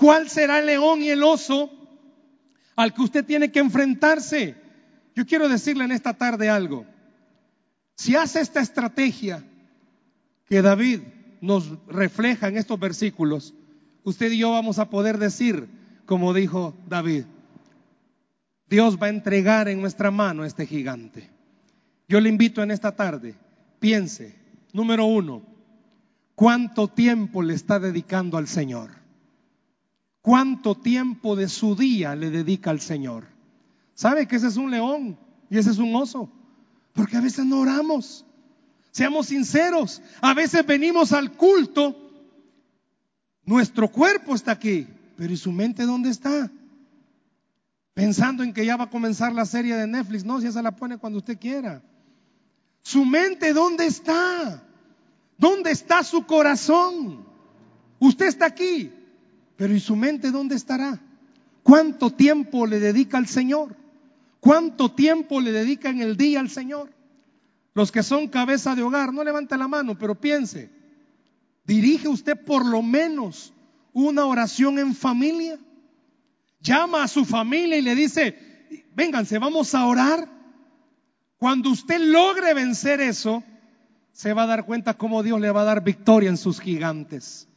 ¿Cuál 0.00 0.30
será 0.30 0.60
el 0.60 0.64
león 0.64 1.02
y 1.02 1.10
el 1.10 1.22
oso 1.22 1.70
al 2.74 2.94
que 2.94 3.02
usted 3.02 3.22
tiene 3.22 3.52
que 3.52 3.58
enfrentarse? 3.58 4.54
Yo 5.14 5.26
quiero 5.26 5.46
decirle 5.46 5.84
en 5.84 5.92
esta 5.92 6.14
tarde 6.14 6.48
algo. 6.48 6.86
Si 7.96 8.16
hace 8.16 8.40
esta 8.40 8.60
estrategia, 8.60 9.44
que 10.46 10.62
David 10.62 11.00
nos 11.42 11.68
refleja 11.86 12.48
en 12.48 12.56
estos 12.56 12.80
versículos, 12.80 13.52
usted 14.02 14.32
y 14.32 14.38
yo 14.38 14.52
vamos 14.52 14.78
a 14.78 14.88
poder 14.88 15.18
decir, 15.18 15.68
como 16.06 16.32
dijo 16.32 16.74
David, 16.88 17.24
Dios 18.70 18.96
va 18.96 19.08
a 19.08 19.10
entregar 19.10 19.68
en 19.68 19.82
nuestra 19.82 20.10
mano 20.10 20.46
este 20.46 20.64
gigante. 20.64 21.28
Yo 22.08 22.22
le 22.22 22.30
invito 22.30 22.62
en 22.62 22.70
esta 22.70 22.96
tarde, 22.96 23.34
piense, 23.78 24.34
número 24.72 25.04
uno, 25.04 25.42
¿cuánto 26.34 26.88
tiempo 26.88 27.42
le 27.42 27.52
está 27.52 27.78
dedicando 27.78 28.38
al 28.38 28.48
Señor? 28.48 28.99
¿Cuánto 30.22 30.74
tiempo 30.74 31.37
de 31.37 31.48
su 31.48 31.74
día 31.74 32.14
le 32.14 32.30
dedica 32.30 32.70
al 32.70 32.80
Señor? 32.80 33.24
¿Sabe 33.94 34.26
que 34.26 34.37
ese 34.37 34.48
es 34.48 34.56
un 34.56 34.70
león 34.70 35.18
y 35.48 35.59
ese 35.59 35.70
es 35.70 35.78
un 35.78 35.94
oso? 35.94 36.30
Porque 36.92 37.16
a 37.16 37.20
veces 37.20 37.46
no 37.46 37.61
oramos. 37.61 38.24
Seamos 38.90 39.26
sinceros, 39.26 40.02
a 40.20 40.35
veces 40.35 40.66
venimos 40.66 41.12
al 41.12 41.33
culto, 41.33 41.96
nuestro 43.44 43.88
cuerpo 43.88 44.35
está 44.35 44.52
aquí, 44.52 44.87
pero 45.16 45.33
¿y 45.33 45.37
su 45.37 45.52
mente 45.52 45.85
dónde 45.85 46.11
está? 46.11 46.50
Pensando 47.94 48.42
en 48.42 48.52
que 48.52 48.64
ya 48.64 48.76
va 48.76 48.85
a 48.85 48.90
comenzar 48.90 49.33
la 49.33 49.44
serie 49.44 49.76
de 49.76 49.87
Netflix, 49.87 50.24
no, 50.24 50.40
si 50.40 50.46
esa 50.48 50.62
la 50.62 50.76
pone 50.76 50.98
cuando 50.98 51.18
usted 51.18 51.38
quiera. 51.38 51.83
¿Su 52.83 53.04
mente 53.04 53.52
dónde 53.52 53.87
está? 53.87 54.62
¿Dónde 55.37 55.70
está 55.70 56.02
su 56.02 56.26
corazón? 56.26 57.24
Usted 57.98 58.26
está 58.26 58.46
aquí, 58.46 58.92
pero 59.61 59.75
¿y 59.75 59.81
su 59.81 59.94
mente 59.94 60.31
dónde 60.31 60.55
estará? 60.55 60.99
¿Cuánto 61.62 62.11
tiempo 62.14 62.66
le 62.66 62.81
dedica 62.81 63.18
al 63.18 63.27
Señor? 63.27 63.77
¿Cuánto 64.40 64.92
tiempo 64.92 65.38
le 65.38 65.53
dedica 65.53 65.90
en 65.90 66.01
el 66.01 66.16
día 66.16 66.40
al 66.40 66.49
Señor? 66.49 66.90
Los 67.75 67.92
que 67.92 68.03
son 68.03 68.29
cabeza 68.29 68.75
de 68.75 68.83
hogar, 68.83 69.12
no 69.12 69.23
levante 69.23 69.59
la 69.59 69.68
mano, 69.68 69.99
pero 69.99 70.14
piense, 70.18 70.70
dirige 71.66 72.09
usted 72.09 72.42
por 72.42 72.64
lo 72.64 72.81
menos 72.81 73.53
una 73.92 74.25
oración 74.25 74.79
en 74.79 74.94
familia. 74.94 75.59
Llama 76.62 77.03
a 77.03 77.09
su 77.09 77.27
familia 77.27 77.77
y 77.77 77.83
le 77.83 77.94
dice, 77.94 78.35
vénganse, 78.94 79.38
vamos 79.38 79.75
a 79.75 79.85
orar. 79.85 80.27
Cuando 81.37 81.68
usted 81.68 82.01
logre 82.01 82.55
vencer 82.55 83.03
eso, 83.03 83.44
se 84.11 84.33
va 84.33 84.44
a 84.44 84.46
dar 84.46 84.64
cuenta 84.64 84.96
cómo 84.96 85.23
Dios 85.23 85.38
le 85.38 85.51
va 85.51 85.61
a 85.61 85.64
dar 85.64 85.85
victoria 85.85 86.31
en 86.31 86.38
sus 86.38 86.61
gigantes. 86.61 87.49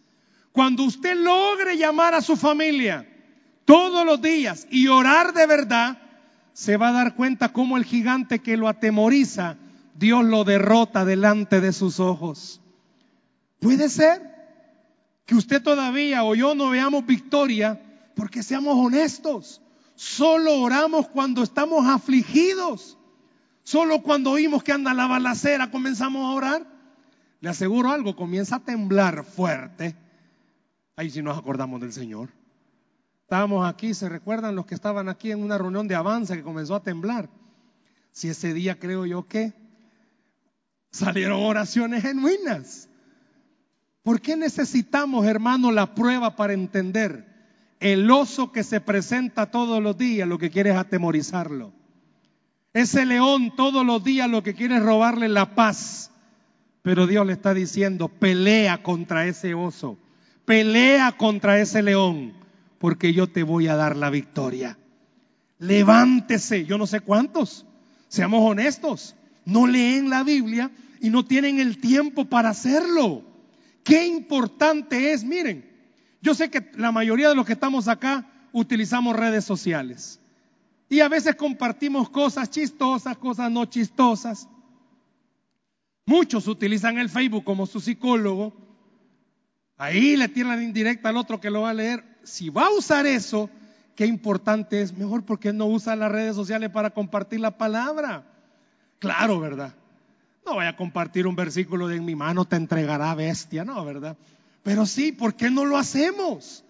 Cuando 0.54 0.84
usted 0.84 1.18
logre 1.18 1.76
llamar 1.76 2.13
a 2.13 2.22
su 2.22 2.38
familia 2.38 3.06
todos 3.66 4.06
los 4.06 4.22
días 4.22 4.68
y 4.72 4.88
orar 4.88 5.34
de 5.34 5.48
verdad, 5.48 5.98
se 6.54 6.78
va 6.78 6.89
a 6.89 6.94
dar 6.94 7.16
cuenta 7.16 7.52
cómo 7.52 7.76
el 7.76 7.84
gigante 7.84 8.39
que 8.39 8.56
lo 8.56 8.70
atemoriza 8.70 9.58
Dios 9.96 10.26
lo 10.26 10.44
derrota 10.44 11.06
delante 11.06 11.62
de 11.62 11.74
sus 11.74 12.00
ojos. 12.00 12.62
Puede 13.60 13.89
ser 13.89 14.22
que 15.26 15.36
usted 15.36 15.62
todavía 15.62 16.24
o 16.24 16.36
yo 16.36 16.56
no 16.56 16.70
veamos 16.70 17.06
victoria 17.06 17.82
porque 18.16 18.44
seamos 18.44 18.76
honestos. 18.78 19.62
Solo 19.96 20.60
oramos 20.60 21.08
cuando 21.08 21.44
estamos 21.44 21.88
afligidos. 21.88 22.98
Solo 23.63 24.02
cuando 24.02 24.32
oímos 24.32 24.63
que 24.63 24.72
anda 24.72 24.94
la 24.94 25.08
balacera 25.08 25.72
comenzamos 25.72 26.26
a 26.26 26.36
orar. 26.36 26.68
Le 27.39 27.50
aseguro 27.50 27.92
algo, 27.92 28.16
comienza 28.16 28.58
a 28.58 28.60
temblar 28.60 29.24
fuerte. 29.24 29.96
Ahí 30.95 31.10
sí 31.10 31.21
nos 31.21 31.38
acordamos 31.38 31.82
del 31.82 31.91
Señor. 31.91 32.29
Estábamos 33.21 33.67
aquí, 33.67 33.93
¿se 33.93 34.10
recuerdan 34.10 34.56
los 34.56 34.65
que 34.65 34.75
estaban 34.75 35.10
aquí 35.10 35.32
en 35.32 35.41
una 35.41 35.58
reunión 35.58 35.88
de 35.88 35.95
avanza 35.95 36.36
que 36.36 36.43
comenzó 36.43 36.75
a 36.75 36.84
temblar? 36.84 37.29
Si 38.12 38.29
ese 38.29 38.53
día 38.53 38.77
creo 38.77 39.06
yo 39.06 39.27
que 39.27 39.53
salieron 40.91 41.41
oraciones 41.41 42.03
genuinas. 42.03 42.89
¿Por 44.03 44.21
qué 44.21 44.38
necesitamos, 44.38 45.25
hermano, 45.25 45.71
la 45.71 45.95
prueba 45.95 46.36
para 46.36 46.53
entender? 46.53 47.25
El 47.79 48.10
oso 48.12 48.51
que 48.51 48.63
se 48.63 48.79
presenta 48.79 49.49
todos 49.49 49.82
los 49.82 49.97
días 49.97 50.27
lo 50.27 50.38
que 50.38 50.51
quiere 50.51 50.69
es 50.69 50.77
atemorizarlo. 50.77 51.73
Ese 52.73 53.06
león 53.06 53.56
todos 53.56 53.86
los 53.86 54.03
días 54.03 54.29
lo 54.29 54.43
que 54.43 54.53
quiere 54.53 54.77
es 54.77 54.84
robarle 54.84 55.27
la 55.27 55.56
paz. 55.56 56.12
Pero 56.82 57.08
Dios 57.08 57.25
le 57.25 57.34
está 57.34 57.53
diciendo, 57.53 58.10
pelea 58.10 58.84
contra 58.84 59.25
ese 59.25 59.53
oso, 59.53 59.97
pelea 60.45 61.12
contra 61.13 61.60
ese 61.60 61.82
león, 61.82 62.34
porque 62.79 63.13
yo 63.13 63.27
te 63.27 63.43
voy 63.43 63.67
a 63.67 63.75
dar 63.75 63.95
la 63.95 64.10
victoria. 64.10 64.77
Levántese, 65.60 66.65
yo 66.65 66.77
no 66.77 66.88
sé 66.88 66.99
cuántos, 66.99 67.65
seamos 68.08 68.41
honestos, 68.49 69.15
no 69.45 69.67
leen 69.67 70.10
la 70.10 70.23
Biblia 70.23 70.71
y 70.99 71.10
no 71.10 71.25
tienen 71.25 71.60
el 71.60 71.77
tiempo 71.77 72.25
para 72.25 72.49
hacerlo. 72.49 73.23
Qué 73.84 74.06
importante 74.08 75.13
es, 75.13 75.23
miren, 75.23 75.69
yo 76.21 76.34
sé 76.34 76.49
que 76.49 76.71
la 76.75 76.91
mayoría 76.91 77.29
de 77.29 77.36
los 77.36 77.45
que 77.45 77.53
estamos 77.53 77.88
acá 77.88 78.29
utilizamos 78.51 79.15
redes 79.15 79.43
sociales 79.43 80.19
y 80.93 80.99
a 80.99 81.10
veces 81.10 81.36
compartimos 81.36 82.10
cosas 82.10 82.49
chistosas, 82.51 83.17
cosas 83.17 83.51
no 83.51 83.65
chistosas. 83.65 84.47
Muchos 86.06 86.47
utilizan 86.47 86.99
el 86.99 87.10
Facebook 87.10 87.43
como 87.43 87.65
su 87.65 87.79
psicólogo. 87.79 88.53
Ahí 89.77 90.15
le 90.15 90.27
tiran 90.27 90.62
indirecta 90.62 91.09
al 91.09 91.17
otro 91.17 91.39
que 91.41 91.49
lo 91.49 91.62
va 91.62 91.71
a 91.71 91.73
leer. 91.73 92.03
Si 92.23 92.49
va 92.49 92.67
a 92.67 92.71
usar 92.71 93.05
eso, 93.05 93.49
qué 93.95 94.05
importante 94.05 94.81
es. 94.81 94.95
Mejor 94.95 95.23
porque 95.23 95.51
no 95.51 95.65
usa 95.65 95.95
las 95.95 96.12
redes 96.12 96.36
sociales 96.36 96.69
para 96.69 96.91
compartir 96.91 97.39
la 97.39 97.57
palabra. 97.57 98.23
Claro, 98.99 99.39
¿verdad? 99.39 99.73
No 100.45 100.55
voy 100.55 100.65
a 100.65 100.75
compartir 100.75 101.27
un 101.27 101.36
versículo 101.36 101.88
de 101.88 101.97
en 101.97 102.05
mi 102.05 102.15
mano 102.15 102.45
te 102.45 102.55
entregará 102.55 103.15
bestia, 103.15 103.63
no, 103.63 103.83
¿verdad? 103.86 104.17
Pero 104.62 104.86
sí, 104.86 105.12
¿por 105.12 105.36
qué 105.36 105.49
no 105.49 105.65
lo 105.65 105.77
hacemos? 105.77 106.63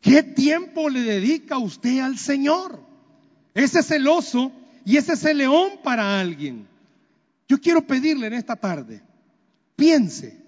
¿Qué 0.00 0.22
tiempo 0.22 0.88
le 0.88 1.00
dedica 1.00 1.58
usted 1.58 2.00
al 2.00 2.18
Señor? 2.18 2.80
Ese 3.54 3.80
es 3.80 3.90
el 3.90 4.06
oso 4.06 4.52
y 4.84 4.96
ese 4.96 5.14
es 5.14 5.24
el 5.24 5.38
león 5.38 5.72
para 5.82 6.20
alguien. 6.20 6.66
Yo 7.48 7.58
quiero 7.58 7.86
pedirle 7.86 8.26
en 8.26 8.34
esta 8.34 8.56
tarde, 8.56 9.02
piense, 9.76 10.45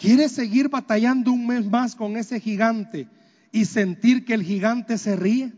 ¿quiere 0.00 0.30
seguir 0.30 0.70
batallando 0.70 1.30
un 1.30 1.46
mes 1.46 1.66
más 1.66 1.94
con 1.94 2.16
ese 2.16 2.40
gigante 2.40 3.06
y 3.52 3.66
sentir 3.66 4.24
que 4.24 4.32
el 4.32 4.42
gigante 4.42 4.96
se 4.96 5.14
ríe? 5.14 5.52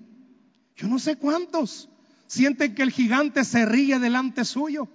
Yo 0.75 0.89
no 0.89 0.99
sé 0.99 1.17
cuántos 1.17 1.89
sienten 2.27 2.75
que 2.75 2.83
el 2.83 2.91
gigante 2.91 3.45
se 3.45 3.65
ríe 3.65 4.01
delante 4.01 4.45
suyo 4.45 4.89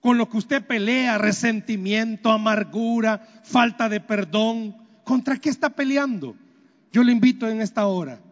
con 0.00 0.16
lo 0.16 0.30
que 0.30 0.38
usted 0.38 0.66
pelea, 0.66 1.18
resentimiento, 1.18 2.30
amargura, 2.30 3.42
falta 3.44 3.90
de 3.90 4.00
perdón. 4.00 4.74
¿Contra 5.04 5.36
qué 5.36 5.50
está 5.50 5.70
peleando? 5.70 6.34
Yo 6.90 7.02
le 7.02 7.12
invito 7.12 7.46
en 7.46 7.60
esta 7.60 7.86
hora. 7.86 8.22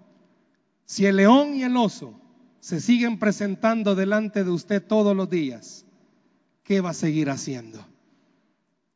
Si 0.87 1.05
el 1.05 1.17
león 1.17 1.55
y 1.55 1.65
el 1.65 1.77
oso 1.77 2.19
se 2.61 2.81
siguen 2.81 3.19
presentando 3.19 3.95
delante 3.95 4.43
de 4.43 4.51
usted 4.51 4.83
todos 4.83 5.15
los 5.15 5.29
días, 5.29 5.85
¿qué 6.63 6.81
va 6.81 6.91
a 6.91 6.95
seguir 6.95 7.29
haciendo? 7.29 7.85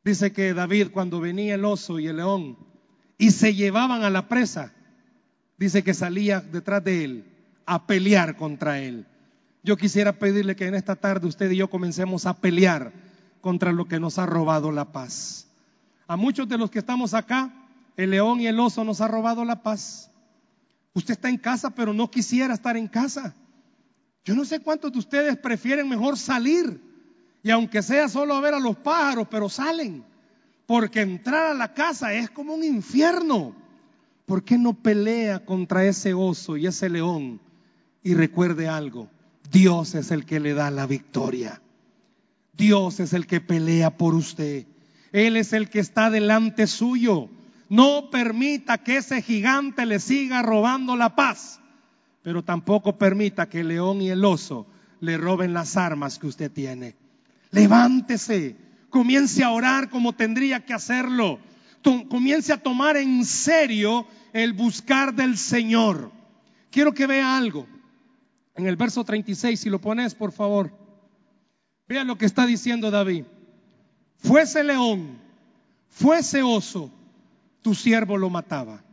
Dice 0.03 0.31
que 0.31 0.53
David 0.53 0.87
cuando 0.91 1.19
venía 1.19 1.55
el 1.55 1.65
oso 1.65 1.99
y 1.99 2.07
el 2.07 2.17
león 2.17 2.57
y 3.17 3.31
se 3.31 3.53
llevaban 3.53 4.03
a 4.03 4.09
la 4.09 4.27
presa, 4.27 4.73
dice 5.57 5.83
que 5.83 5.93
salía 5.93 6.41
detrás 6.41 6.83
de 6.83 7.03
él 7.03 7.25
a 7.67 7.85
pelear 7.85 8.35
contra 8.35 8.79
él. 8.79 9.05
Yo 9.63 9.77
quisiera 9.77 10.13
pedirle 10.13 10.55
que 10.55 10.65
en 10.65 10.73
esta 10.73 10.95
tarde 10.95 11.27
usted 11.27 11.51
y 11.51 11.57
yo 11.57 11.69
comencemos 11.69 12.25
a 12.25 12.37
pelear 12.37 12.91
contra 13.41 13.71
lo 13.71 13.85
que 13.85 13.99
nos 13.99 14.17
ha 14.17 14.25
robado 14.25 14.71
la 14.71 14.91
paz. 14.91 15.47
A 16.07 16.17
muchos 16.17 16.49
de 16.49 16.57
los 16.57 16.71
que 16.71 16.79
estamos 16.79 17.13
acá, 17.13 17.53
el 17.95 18.09
león 18.09 18.41
y 18.41 18.47
el 18.47 18.59
oso 18.59 18.83
nos 18.83 19.01
ha 19.01 19.07
robado 19.07 19.45
la 19.45 19.61
paz. 19.61 20.09
Usted 20.93 21.13
está 21.13 21.29
en 21.29 21.37
casa, 21.37 21.69
pero 21.69 21.93
no 21.93 22.09
quisiera 22.09 22.55
estar 22.55 22.75
en 22.75 22.87
casa. 22.87 23.35
Yo 24.25 24.33
no 24.33 24.45
sé 24.45 24.59
cuántos 24.59 24.91
de 24.91 24.99
ustedes 24.99 25.37
prefieren 25.37 25.87
mejor 25.87 26.17
salir 26.17 26.90
y 27.43 27.49
aunque 27.49 27.81
sea 27.81 28.07
solo 28.07 28.35
a 28.35 28.41
ver 28.41 28.53
a 28.53 28.59
los 28.59 28.77
pájaros, 28.77 29.27
pero 29.29 29.49
salen. 29.49 30.03
Porque 30.65 31.01
entrar 31.01 31.47
a 31.47 31.53
la 31.53 31.73
casa 31.73 32.13
es 32.13 32.29
como 32.29 32.53
un 32.53 32.63
infierno. 32.63 33.55
¿Por 34.25 34.43
qué 34.43 34.57
no 34.57 34.73
pelea 34.73 35.43
contra 35.43 35.85
ese 35.85 36.13
oso 36.13 36.55
y 36.55 36.67
ese 36.67 36.89
león? 36.89 37.41
Y 38.03 38.13
recuerde 38.13 38.67
algo, 38.67 39.09
Dios 39.51 39.95
es 39.95 40.11
el 40.11 40.25
que 40.25 40.39
le 40.39 40.53
da 40.53 40.71
la 40.71 40.87
victoria. 40.87 41.61
Dios 42.53 42.99
es 42.99 43.13
el 43.13 43.27
que 43.27 43.41
pelea 43.41 43.97
por 43.97 44.13
usted. 44.13 44.67
Él 45.11 45.35
es 45.35 45.51
el 45.53 45.69
que 45.69 45.79
está 45.79 46.09
delante 46.09 46.67
suyo. 46.67 47.29
No 47.69 48.09
permita 48.11 48.77
que 48.77 48.97
ese 48.97 49.21
gigante 49.21 49.85
le 49.85 49.99
siga 49.99 50.41
robando 50.41 50.95
la 50.95 51.15
paz, 51.15 51.59
pero 52.21 52.43
tampoco 52.43 52.97
permita 52.97 53.49
que 53.49 53.61
el 53.61 53.69
león 53.69 54.01
y 54.01 54.09
el 54.09 54.23
oso 54.25 54.67
le 54.99 55.17
roben 55.17 55.53
las 55.53 55.77
armas 55.77 56.19
que 56.19 56.27
usted 56.27 56.51
tiene. 56.51 57.00
Levántese, 57.51 58.55
comience 58.89 59.43
a 59.43 59.51
orar 59.51 59.89
como 59.89 60.13
tendría 60.13 60.65
que 60.65 60.73
hacerlo. 60.73 61.39
Comience 61.83 62.53
a 62.53 62.57
tomar 62.57 62.97
en 62.97 63.25
serio 63.25 64.07
el 64.33 64.53
buscar 64.53 65.13
del 65.13 65.37
Señor. 65.37 66.11
Quiero 66.69 66.93
que 66.93 67.07
vea 67.07 67.37
algo 67.37 67.67
en 68.55 68.67
el 68.67 68.75
verso 68.75 69.03
36, 69.03 69.59
si 69.59 69.69
lo 69.69 69.79
pones, 69.79 70.15
por 70.15 70.31
favor. 70.31 70.71
Vean 71.87 72.07
lo 72.07 72.17
que 72.17 72.25
está 72.25 72.45
diciendo 72.45 72.91
David. 72.91 73.25
Fuese 74.17 74.63
león, 74.63 75.19
fuese 75.89 76.43
oso, 76.43 76.91
tu 77.61 77.73
siervo 77.73 78.17
lo 78.17 78.29
mataba. 78.29 78.83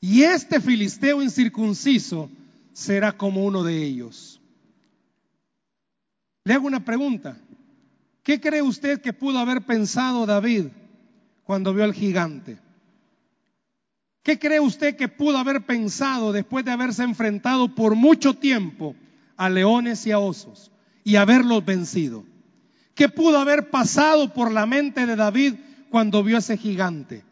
Y 0.00 0.22
este 0.22 0.60
filisteo 0.60 1.22
incircunciso 1.22 2.28
será 2.72 3.12
como 3.16 3.44
uno 3.44 3.62
de 3.62 3.82
ellos. 3.82 4.40
Le 6.44 6.54
hago 6.54 6.66
una 6.66 6.84
pregunta. 6.84 7.38
¿Qué 8.22 8.40
cree 8.40 8.62
usted 8.62 9.00
que 9.00 9.12
pudo 9.12 9.38
haber 9.38 9.62
pensado 9.62 10.26
David 10.26 10.66
cuando 11.44 11.74
vio 11.74 11.84
al 11.84 11.92
gigante? 11.92 12.58
¿Qué 14.22 14.38
cree 14.38 14.60
usted 14.60 14.96
que 14.96 15.08
pudo 15.08 15.38
haber 15.38 15.66
pensado 15.66 16.32
después 16.32 16.64
de 16.64 16.70
haberse 16.70 17.02
enfrentado 17.02 17.74
por 17.74 17.96
mucho 17.96 18.34
tiempo 18.34 18.94
a 19.36 19.50
leones 19.50 20.06
y 20.06 20.12
a 20.12 20.20
osos 20.20 20.70
y 21.02 21.16
haberlos 21.16 21.64
vencido? 21.64 22.24
¿Qué 22.94 23.08
pudo 23.08 23.38
haber 23.38 23.70
pasado 23.70 24.32
por 24.32 24.52
la 24.52 24.66
mente 24.66 25.06
de 25.06 25.16
David 25.16 25.54
cuando 25.90 26.22
vio 26.22 26.36
a 26.36 26.38
ese 26.38 26.56
gigante? 26.56 27.24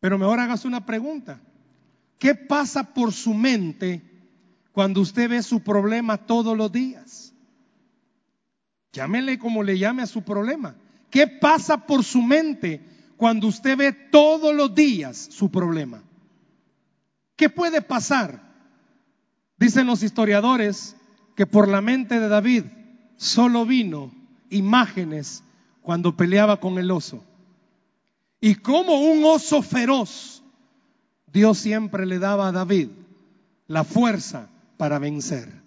Pero 0.00 0.18
mejor 0.18 0.40
hágase 0.40 0.66
una 0.66 0.84
pregunta. 0.84 1.40
¿Qué 2.18 2.34
pasa 2.34 2.94
por 2.94 3.12
su 3.12 3.32
mente 3.32 4.02
cuando 4.72 5.00
usted 5.00 5.30
ve 5.30 5.42
su 5.42 5.60
problema 5.60 6.16
todos 6.16 6.56
los 6.56 6.72
días? 6.72 7.29
Llámele 8.92 9.38
como 9.38 9.62
le 9.62 9.78
llame 9.78 10.02
a 10.02 10.06
su 10.06 10.22
problema. 10.22 10.74
¿Qué 11.10 11.26
pasa 11.26 11.86
por 11.86 12.04
su 12.04 12.22
mente 12.22 12.80
cuando 13.16 13.46
usted 13.46 13.76
ve 13.76 13.92
todos 13.92 14.54
los 14.54 14.74
días 14.74 15.28
su 15.30 15.50
problema? 15.50 16.02
¿Qué 17.36 17.48
puede 17.48 17.82
pasar? 17.82 18.42
Dicen 19.56 19.86
los 19.86 20.02
historiadores 20.02 20.96
que 21.36 21.46
por 21.46 21.68
la 21.68 21.80
mente 21.80 22.18
de 22.18 22.28
David 22.28 22.64
solo 23.16 23.66
vino 23.66 24.12
imágenes 24.50 25.42
cuando 25.82 26.16
peleaba 26.16 26.60
con 26.60 26.78
el 26.78 26.90
oso. 26.90 27.24
Y 28.40 28.56
como 28.56 29.00
un 29.00 29.24
oso 29.24 29.62
feroz, 29.62 30.42
Dios 31.32 31.58
siempre 31.58 32.06
le 32.06 32.18
daba 32.18 32.48
a 32.48 32.52
David 32.52 32.88
la 33.66 33.84
fuerza 33.84 34.48
para 34.76 34.98
vencer. 34.98 35.59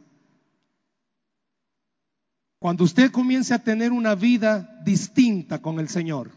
Cuando 2.64 2.86
usted 2.86 3.12
comience 3.12 3.54
a 3.54 3.60
tener 3.60 3.92
una 3.92 4.16
vida 4.16 4.80
distinta 4.86 5.62
con 5.62 5.82
el 5.82 5.90
Señor, 5.90 6.32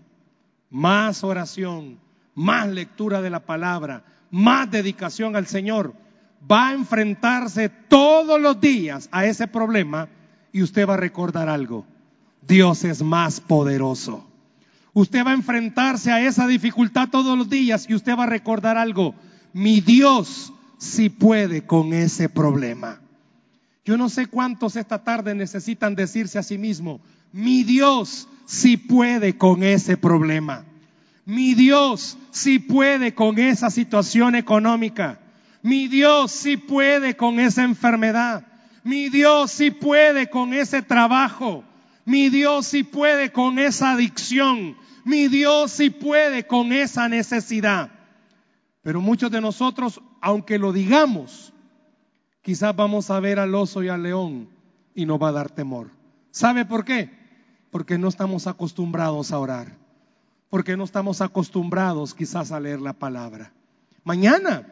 más 0.71 1.23
oración, 1.23 2.01
más 2.35 2.67
lectura 2.67 3.23
de 3.23 3.31
la 3.31 3.47
palabra, 3.47 4.03
más 4.33 4.69
dedicación 4.69 5.37
al 5.37 5.47
Señor, 5.47 5.95
va 6.51 6.71
a 6.71 6.73
enfrentarse 6.73 7.69
todos 7.69 8.41
los 8.41 8.61
días 8.61 9.09
a 9.12 9.25
ese 9.25 9.47
problema 9.47 10.09
y 10.51 10.62
usted 10.62 10.89
va 10.89 10.95
a 10.95 10.97
recordar 10.97 11.49
algo. 11.49 11.87
Dios 12.45 12.83
es 12.83 13.05
más 13.05 13.41
poderoso. 13.41 14.29
Usted 14.95 15.25
va 15.25 15.31
a 15.31 15.35
enfrentarse 15.35 16.11
a 16.11 16.27
esa 16.27 16.49
dificultad 16.49 17.09
todos 17.09 17.39
los 17.39 17.49
días 17.49 17.87
y 17.89 17.95
usted 17.95 18.19
va 18.19 18.25
a 18.25 18.27
recordar 18.27 18.77
algo. 18.77 19.15
Mi 19.53 19.81
Dios 19.81 20.53
sí 20.77 21.09
puede 21.09 21.65
con 21.67 21.93
ese 21.93 22.29
problema. 22.29 22.99
Yo 23.87 23.96
no 23.96 24.09
sé 24.09 24.27
cuántos 24.27 24.75
esta 24.75 25.05
tarde 25.05 25.33
necesitan 25.37 25.94
decirse 25.94 26.40
a 26.40 26.42
sí 26.42 26.59
mismo, 26.59 27.01
mi 27.33 27.62
Dios 27.62 28.29
sí 28.44 28.77
puede 28.77 29.38
con 29.38 29.62
ese 29.62 29.96
problema. 29.96 30.64
Mi 31.25 31.55
Dios 31.55 32.18
sí 32.33 32.59
puede 32.59 33.14
con 33.14 33.38
esa 33.38 33.70
situación 33.70 34.35
económica. 34.35 35.20
Mi 35.62 35.87
Dios 35.87 36.33
sí 36.33 36.57
puede 36.57 37.16
con 37.16 37.38
esa 37.38 37.62
enfermedad. 37.62 38.44
Mi 38.83 39.09
Dios 39.09 39.53
sí 39.53 39.70
puede 39.70 40.31
con 40.31 40.53
ese 40.53 40.83
trabajo. 40.83 41.62
Mi 42.05 42.29
Dios 42.29 42.66
sí 42.66 42.83
puede 42.83 43.31
con 43.31 43.61
esa 43.61 43.92
adicción. 43.92 44.77
Mi 45.05 45.29
Dios 45.29 45.70
sí 45.70 45.90
puede 45.90 46.44
con 46.44 46.72
esa 46.72 47.09
necesidad. 47.09 47.90
Pero 48.83 49.01
muchos 49.01 49.31
de 49.31 49.40
nosotros, 49.40 50.01
aunque 50.20 50.59
lo 50.59 50.72
digamos, 50.72 51.53
quizás 52.47 52.77
vamos 52.77 53.11
a 53.11 53.19
ver 53.19 53.41
al 53.41 53.57
oso 53.57 53.83
y 53.83 53.89
al 53.89 54.05
león 54.05 54.49
y 54.95 55.05
nos 55.05 55.21
va 55.21 55.31
a 55.31 55.33
dar 55.33 55.51
temor. 55.51 55.91
¿Sabe 56.31 56.65
por 56.65 56.85
qué? 56.85 57.11
Porque 57.73 57.99
no 57.99 58.07
estamos 58.07 58.47
acostumbrados 58.47 59.33
a 59.33 59.41
orar. 59.41 59.77
Porque 60.49 60.77
no 60.77 60.85
estamos 60.85 61.21
acostumbrados 61.21 62.15
quizás 62.15 62.53
a 62.53 62.61
leer 62.61 62.81
la 62.81 62.93
palabra. 62.93 63.51
Mañana, 64.05 64.65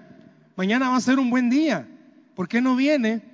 mañana 0.55 0.91
va 0.91 0.99
a 0.99 1.01
ser 1.01 1.19
un 1.19 1.31
buen 1.31 1.51
día. 1.51 1.89
¿Por 2.37 2.47
qué 2.47 2.61
no 2.61 2.77
viene 2.77 3.25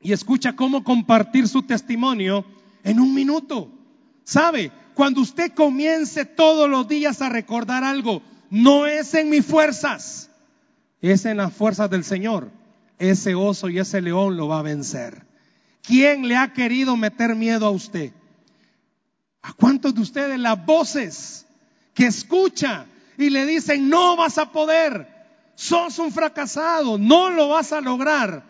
y 0.00 0.12
escucha 0.12 0.54
cómo 0.54 0.84
compartir 0.84 1.48
su 1.48 1.62
testimonio 1.62 2.44
en 2.84 3.00
un 3.00 3.12
minuto? 3.12 3.68
¿Sabe? 4.22 4.70
Cuando 4.94 5.22
usted 5.22 5.50
comience 5.54 6.24
todos 6.24 6.70
los 6.70 6.86
días 6.86 7.20
a 7.20 7.30
recordar 7.30 7.82
algo, 7.82 8.22
no 8.48 8.86
es 8.86 9.12
en 9.14 9.28
mis 9.28 9.44
fuerzas, 9.44 10.30
es 11.00 11.24
en 11.24 11.38
las 11.38 11.52
fuerzas 11.52 11.90
del 11.90 12.04
Señor. 12.04 12.55
Ese 12.98 13.34
oso 13.34 13.68
y 13.68 13.78
ese 13.78 14.00
león 14.00 14.36
lo 14.36 14.48
va 14.48 14.60
a 14.60 14.62
vencer. 14.62 15.26
¿Quién 15.82 16.26
le 16.26 16.36
ha 16.36 16.52
querido 16.52 16.96
meter 16.96 17.34
miedo 17.36 17.66
a 17.66 17.70
usted? 17.70 18.12
¿A 19.42 19.52
cuántos 19.52 19.94
de 19.94 20.00
ustedes 20.00 20.38
las 20.38 20.64
voces 20.66 21.46
que 21.94 22.06
escucha 22.06 22.86
y 23.16 23.30
le 23.30 23.46
dicen, 23.46 23.88
no 23.88 24.16
vas 24.16 24.38
a 24.38 24.50
poder, 24.50 25.06
sos 25.54 25.98
un 25.98 26.10
fracasado, 26.10 26.98
no 26.98 27.30
lo 27.30 27.48
vas 27.48 27.72
a 27.72 27.80
lograr, 27.80 28.44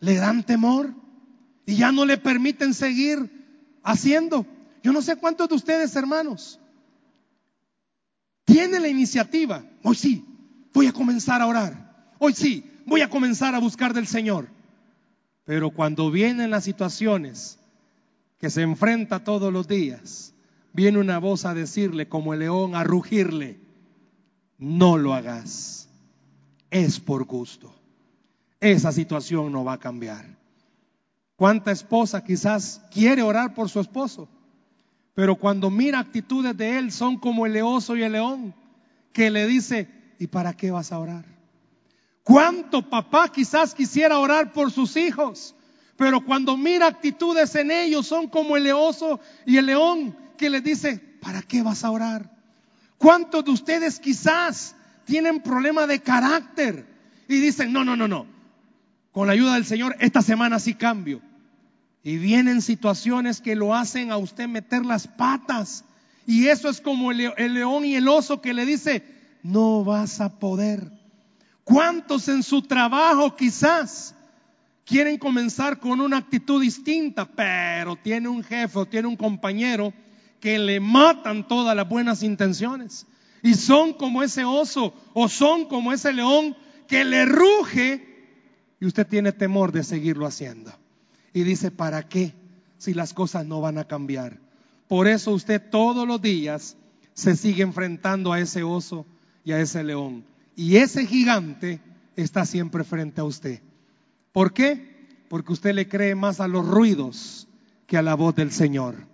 le 0.00 0.16
dan 0.16 0.44
temor 0.44 0.92
y 1.64 1.76
ya 1.76 1.92
no 1.92 2.04
le 2.04 2.18
permiten 2.18 2.74
seguir 2.74 3.78
haciendo? 3.82 4.46
Yo 4.82 4.92
no 4.92 5.00
sé 5.00 5.16
cuántos 5.16 5.48
de 5.48 5.54
ustedes, 5.54 5.96
hermanos, 5.96 6.60
tienen 8.44 8.82
la 8.82 8.88
iniciativa. 8.88 9.64
Hoy 9.82 9.96
sí, 9.96 10.24
voy 10.74 10.88
a 10.88 10.92
comenzar 10.92 11.40
a 11.40 11.46
orar. 11.46 12.12
Hoy 12.18 12.34
sí, 12.34 12.70
voy 12.86 13.00
a 13.00 13.10
comenzar 13.10 13.54
a 13.54 13.60
buscar 13.60 13.94
del 13.94 14.06
Señor. 14.06 14.48
Pero 15.44 15.70
cuando 15.70 16.10
vienen 16.10 16.50
las 16.50 16.64
situaciones 16.64 17.58
que 18.38 18.50
se 18.50 18.62
enfrenta 18.62 19.24
todos 19.24 19.52
los 19.52 19.68
días, 19.68 20.34
viene 20.72 20.98
una 20.98 21.18
voz 21.18 21.44
a 21.44 21.54
decirle 21.54 22.08
como 22.08 22.32
el 22.32 22.40
león, 22.40 22.74
a 22.74 22.84
rugirle, 22.84 23.58
no 24.58 24.96
lo 24.96 25.14
hagas. 25.14 25.88
Es 26.70 26.98
por 26.98 27.24
gusto. 27.24 27.74
Esa 28.60 28.92
situación 28.92 29.52
no 29.52 29.64
va 29.64 29.74
a 29.74 29.78
cambiar. 29.78 30.24
¿Cuánta 31.36 31.72
esposa 31.72 32.24
quizás 32.24 32.80
quiere 32.90 33.22
orar 33.22 33.54
por 33.54 33.68
su 33.68 33.80
esposo? 33.80 34.28
Pero 35.14 35.36
cuando 35.36 35.70
mira 35.70 36.00
actitudes 36.00 36.56
de 36.56 36.78
él 36.78 36.90
son 36.90 37.18
como 37.18 37.46
el 37.46 37.52
leoso 37.52 37.96
y 37.96 38.02
el 38.02 38.12
león, 38.12 38.54
que 39.12 39.30
le 39.30 39.46
dice, 39.46 39.88
¿y 40.18 40.26
para 40.26 40.54
qué 40.54 40.70
vas 40.70 40.90
a 40.90 40.98
orar? 40.98 41.33
¿Cuánto 42.24 42.88
papá 42.88 43.30
quizás 43.30 43.74
quisiera 43.74 44.18
orar 44.18 44.52
por 44.52 44.72
sus 44.72 44.96
hijos? 44.96 45.54
Pero 45.96 46.24
cuando 46.24 46.56
mira 46.56 46.86
actitudes 46.86 47.54
en 47.54 47.70
ellos 47.70 48.06
son 48.06 48.28
como 48.28 48.56
el 48.56 48.64
leoso 48.64 49.20
y 49.46 49.58
el 49.58 49.66
león 49.66 50.16
que 50.38 50.50
le 50.50 50.62
dice, 50.62 50.98
¿para 51.20 51.42
qué 51.42 51.62
vas 51.62 51.84
a 51.84 51.90
orar? 51.90 52.34
¿Cuántos 52.96 53.44
de 53.44 53.50
ustedes 53.50 54.00
quizás 54.00 54.74
tienen 55.04 55.42
problema 55.42 55.86
de 55.86 56.00
carácter 56.00 56.86
y 57.28 57.38
dicen, 57.38 57.72
no, 57.72 57.84
no, 57.84 57.94
no, 57.94 58.08
no, 58.08 58.26
con 59.12 59.26
la 59.26 59.34
ayuda 59.34 59.54
del 59.54 59.66
Señor 59.66 59.94
esta 60.00 60.22
semana 60.22 60.58
sí 60.58 60.74
cambio? 60.74 61.20
Y 62.02 62.16
vienen 62.16 62.62
situaciones 62.62 63.42
que 63.42 63.54
lo 63.54 63.74
hacen 63.74 64.10
a 64.10 64.16
usted 64.16 64.48
meter 64.48 64.84
las 64.84 65.06
patas. 65.06 65.84
Y 66.26 66.48
eso 66.48 66.70
es 66.70 66.80
como 66.80 67.10
el, 67.10 67.18
león 67.36 67.84
y 67.84 67.96
el 67.96 68.08
oso 68.08 68.40
que 68.40 68.54
le 68.54 68.64
dice, 68.64 69.04
no 69.42 69.84
vas 69.84 70.20
a 70.22 70.38
poder. 70.38 71.03
¿Cuántos 71.64 72.28
en 72.28 72.42
su 72.42 72.62
trabajo 72.62 73.34
quizás 73.34 74.14
quieren 74.84 75.18
comenzar 75.18 75.80
con 75.80 76.00
una 76.00 76.18
actitud 76.18 76.60
distinta, 76.60 77.24
pero 77.24 77.96
tiene 77.96 78.28
un 78.28 78.44
jefe 78.44 78.78
o 78.78 78.86
tiene 78.86 79.08
un 79.08 79.16
compañero 79.16 79.92
que 80.40 80.58
le 80.58 80.78
matan 80.78 81.48
todas 81.48 81.74
las 81.74 81.88
buenas 81.88 82.22
intenciones? 82.22 83.06
Y 83.42 83.54
son 83.54 83.94
como 83.94 84.22
ese 84.22 84.44
oso 84.44 84.94
o 85.14 85.28
son 85.28 85.66
como 85.66 85.92
ese 85.92 86.12
león 86.12 86.56
que 86.86 87.04
le 87.04 87.24
ruge 87.24 88.14
y 88.80 88.86
usted 88.86 89.06
tiene 89.06 89.32
temor 89.32 89.72
de 89.72 89.82
seguirlo 89.84 90.26
haciendo 90.26 90.72
y 91.34 91.42
dice, 91.42 91.70
¿para 91.70 92.08
qué 92.08 92.32
si 92.78 92.94
las 92.94 93.12
cosas 93.12 93.44
no 93.44 93.60
van 93.60 93.76
a 93.76 93.84
cambiar? 93.84 94.38
Por 94.88 95.08
eso 95.08 95.32
usted 95.32 95.60
todos 95.70 96.06
los 96.06 96.22
días 96.22 96.76
se 97.12 97.36
sigue 97.36 97.62
enfrentando 97.62 98.32
a 98.32 98.40
ese 98.40 98.62
oso 98.62 99.04
y 99.44 99.52
a 99.52 99.60
ese 99.60 99.82
león. 99.82 100.24
Y 100.56 100.76
ese 100.76 101.06
gigante 101.06 101.80
está 102.16 102.46
siempre 102.46 102.84
frente 102.84 103.20
a 103.20 103.24
usted. 103.24 103.60
¿Por 104.32 104.52
qué? 104.52 105.08
Porque 105.28 105.52
usted 105.52 105.74
le 105.74 105.88
cree 105.88 106.14
más 106.14 106.40
a 106.40 106.48
los 106.48 106.66
ruidos 106.66 107.48
que 107.86 107.96
a 107.96 108.02
la 108.02 108.14
voz 108.14 108.34
del 108.34 108.52
Señor. 108.52 109.06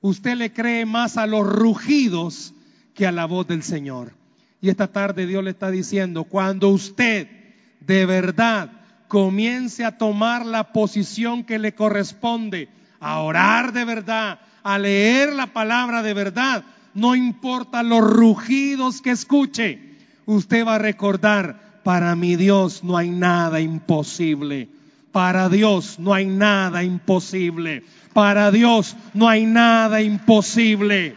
Usted 0.00 0.34
le 0.36 0.52
cree 0.52 0.84
más 0.84 1.16
a 1.16 1.26
los 1.26 1.46
rugidos 1.46 2.54
que 2.94 3.06
a 3.06 3.12
la 3.12 3.26
voz 3.26 3.46
del 3.46 3.62
Señor. 3.62 4.14
Y 4.60 4.68
esta 4.68 4.88
tarde 4.88 5.26
Dios 5.26 5.42
le 5.42 5.50
está 5.50 5.70
diciendo, 5.70 6.24
cuando 6.24 6.68
usted 6.68 7.28
de 7.80 8.06
verdad 8.06 8.70
comience 9.08 9.84
a 9.84 9.98
tomar 9.98 10.46
la 10.46 10.72
posición 10.72 11.44
que 11.44 11.58
le 11.58 11.74
corresponde, 11.74 12.68
a 13.00 13.20
orar 13.20 13.72
de 13.72 13.84
verdad, 13.84 14.40
a 14.62 14.78
leer 14.78 15.32
la 15.32 15.52
palabra 15.52 16.02
de 16.02 16.14
verdad, 16.14 16.64
no 16.94 17.14
importa 17.14 17.82
los 17.82 18.00
rugidos 18.00 19.02
que 19.02 19.10
escuche, 19.10 19.91
usted 20.32 20.66
va 20.66 20.76
a 20.76 20.78
recordar, 20.78 21.80
para 21.82 22.14
mi 22.16 22.36
Dios 22.36 22.84
no 22.84 22.96
hay 22.96 23.10
nada 23.10 23.60
imposible. 23.60 24.68
Para 25.10 25.48
Dios 25.48 25.98
no 25.98 26.14
hay 26.14 26.26
nada 26.26 26.82
imposible. 26.82 27.84
Para 28.12 28.50
Dios 28.50 28.96
no 29.14 29.28
hay 29.28 29.46
nada 29.46 30.00
imposible. 30.00 31.16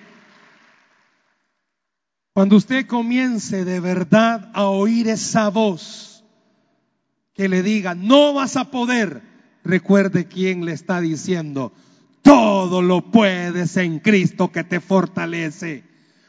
Cuando 2.34 2.58
usted 2.58 2.86
comience 2.86 3.63
de 3.63 3.80
verdad 3.80 4.51
a 4.54 4.65
oír 4.65 5.08
esa 5.08 5.49
voz, 5.49 6.23
que 7.34 7.47
le 7.47 7.63
diga, 7.63 7.95
no 7.95 8.34
vas 8.34 8.58
a 8.58 8.71
poder, 8.71 9.21
recuerde 9.63 10.25
quién 10.25 10.65
le 10.65 10.73
está 10.73 10.99
diciendo, 10.99 11.71
todo 12.21 12.82
lo 12.82 13.12
puedes 13.12 13.78
en 13.78 13.99
Cristo 13.99 14.51
que 14.51 14.63
te 14.63 14.80
fortalece. 14.80 15.84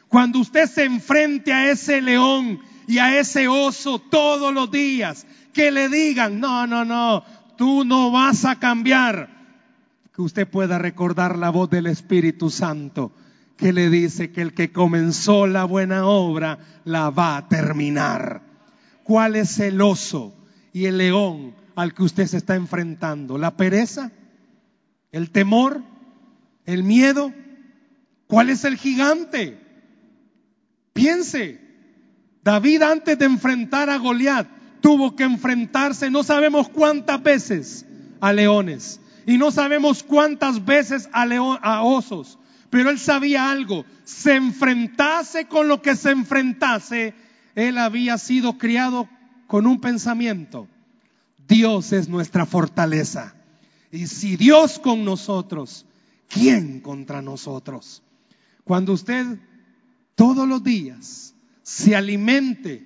Cuando 0.07 0.39
usted 0.39 0.67
se 0.67 0.85
enfrente 0.85 1.51
a 1.51 1.71
ese 1.71 2.01
león 2.01 2.61
y 2.87 2.97
a 2.99 3.19
ese 3.19 3.47
oso 3.47 3.99
todos 3.99 4.53
los 4.53 4.71
días, 4.71 5.27
que 5.53 5.71
le 5.71 5.89
digan, 5.89 6.39
no, 6.39 6.65
no, 6.65 6.85
no, 6.85 7.23
tú 7.57 7.83
no 7.83 8.11
vas 8.11 8.45
a 8.45 8.57
cambiar, 8.57 9.29
que 10.13 10.21
usted 10.21 10.47
pueda 10.47 10.79
recordar 10.79 11.37
la 11.37 11.49
voz 11.49 11.69
del 11.69 11.87
Espíritu 11.87 12.49
Santo 12.49 13.11
que 13.55 13.73
le 13.73 13.89
dice 13.89 14.31
que 14.31 14.41
el 14.41 14.53
que 14.53 14.71
comenzó 14.71 15.47
la 15.47 15.63
buena 15.63 16.05
obra 16.05 16.59
la 16.85 17.09
va 17.09 17.37
a 17.37 17.47
terminar. 17.47 18.43
¿Cuál 19.03 19.35
es 19.35 19.59
el 19.59 19.81
oso? 19.81 20.37
y 20.77 20.85
el 20.85 20.99
león 20.99 21.55
al 21.75 21.95
que 21.95 22.03
usted 22.03 22.27
se 22.27 22.37
está 22.37 22.55
enfrentando? 22.55 23.39
¿La 23.39 23.57
pereza? 23.57 24.11
¿El 25.11 25.31
temor? 25.31 25.81
¿El 26.65 26.83
miedo? 26.83 27.33
¿Cuál 28.27 28.51
es 28.51 28.63
el 28.63 28.77
gigante? 28.77 29.59
Piense, 30.93 31.59
David 32.47 32.81
antes 32.81 33.19
de 33.19 33.25
enfrentar 33.25 33.89
a 33.89 33.97
Goliat 33.97 34.47
tuvo 34.79 35.17
que 35.17 35.25
enfrentarse 35.25 36.09
no 36.09 36.23
sabemos 36.23 36.69
cuántas 36.69 37.21
veces 37.21 37.85
a 38.21 38.31
leones 38.31 39.01
y 39.25 39.37
no 39.37 39.51
sabemos 39.51 40.01
cuántas 40.01 40.63
veces 40.63 41.09
a, 41.11 41.23
a 41.23 41.83
osos, 41.83 42.39
pero 42.69 42.89
él 42.89 42.99
sabía 42.99 43.51
algo, 43.51 43.83
se 44.05 44.35
enfrentase 44.35 45.47
con 45.47 45.67
lo 45.67 45.81
que 45.81 45.97
se 45.97 46.11
enfrentase, 46.11 47.13
él 47.53 47.77
había 47.77 48.17
sido 48.17 48.57
criado 48.57 49.09
con 49.47 49.67
un 49.67 49.81
pensamiento. 49.81 50.69
Dios 51.49 51.91
es 51.91 52.07
nuestra 52.07 52.45
fortaleza. 52.45 53.35
Y 53.91 54.07
si 54.07 54.37
Dios 54.37 54.79
con 54.79 55.03
nosotros, 55.03 55.85
¿quién 56.29 56.79
contra 56.79 57.21
nosotros? 57.21 58.03
Cuando 58.63 58.93
usted 58.93 59.37
todos 60.15 60.47
los 60.47 60.63
días 60.63 61.33
se 61.67 61.97
alimente 61.97 62.81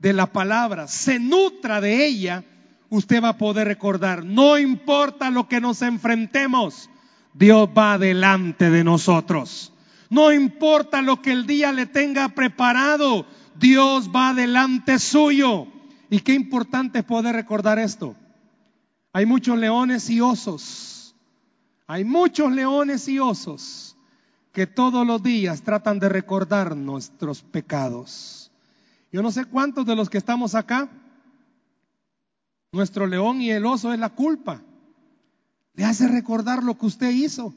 de 0.00 0.12
la 0.12 0.26
palabra, 0.26 0.88
se 0.88 1.20
nutra 1.20 1.80
de 1.80 2.04
ella, 2.04 2.42
usted 2.88 3.22
va 3.22 3.28
a 3.28 3.38
poder 3.38 3.68
recordar, 3.68 4.24
no 4.24 4.58
importa 4.58 5.30
lo 5.30 5.46
que 5.46 5.60
nos 5.60 5.80
enfrentemos, 5.80 6.90
Dios 7.34 7.68
va 7.68 7.98
delante 7.98 8.68
de 8.68 8.82
nosotros. 8.82 9.72
No 10.10 10.32
importa 10.32 11.02
lo 11.02 11.22
que 11.22 11.30
el 11.30 11.46
día 11.46 11.70
le 11.70 11.86
tenga 11.86 12.30
preparado, 12.30 13.26
Dios 13.60 14.10
va 14.10 14.34
delante 14.34 14.98
suyo. 14.98 15.68
Y 16.10 16.18
qué 16.18 16.34
importante 16.34 16.98
es 16.98 17.04
poder 17.04 17.36
recordar 17.36 17.78
esto. 17.78 18.16
Hay 19.12 19.24
muchos 19.24 19.56
leones 19.56 20.10
y 20.10 20.20
osos. 20.20 21.14
Hay 21.86 22.04
muchos 22.04 22.50
leones 22.50 23.06
y 23.06 23.20
osos 23.20 23.95
que 24.56 24.66
todos 24.66 25.06
los 25.06 25.22
días 25.22 25.60
tratan 25.60 25.98
de 25.98 26.08
recordar 26.08 26.74
nuestros 26.74 27.42
pecados. 27.42 28.50
Yo 29.12 29.22
no 29.22 29.30
sé 29.30 29.44
cuántos 29.44 29.84
de 29.84 29.94
los 29.94 30.08
que 30.08 30.16
estamos 30.16 30.54
acá, 30.54 30.88
nuestro 32.72 33.06
león 33.06 33.42
y 33.42 33.50
el 33.50 33.66
oso 33.66 33.92
es 33.92 33.98
la 33.98 34.08
culpa. 34.08 34.62
Le 35.74 35.84
hace 35.84 36.08
recordar 36.08 36.62
lo 36.62 36.78
que 36.78 36.86
usted 36.86 37.10
hizo 37.10 37.52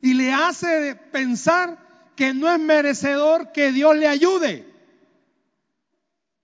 y 0.00 0.14
le 0.14 0.32
hace 0.32 0.96
pensar 1.12 1.78
que 2.16 2.34
no 2.34 2.52
es 2.52 2.58
merecedor 2.58 3.52
que 3.52 3.70
Dios 3.70 3.96
le 3.96 4.08
ayude. 4.08 4.66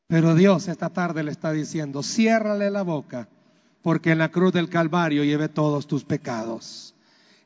Pero 0.06 0.36
Dios 0.36 0.68
esta 0.68 0.90
tarde 0.90 1.24
le 1.24 1.32
está 1.32 1.50
diciendo, 1.50 2.04
ciérrale 2.04 2.70
la 2.70 2.82
boca, 2.82 3.28
porque 3.82 4.12
en 4.12 4.18
la 4.18 4.30
cruz 4.30 4.52
del 4.52 4.68
Calvario 4.68 5.24
lleve 5.24 5.48
todos 5.48 5.88
tus 5.88 6.04
pecados. 6.04 6.94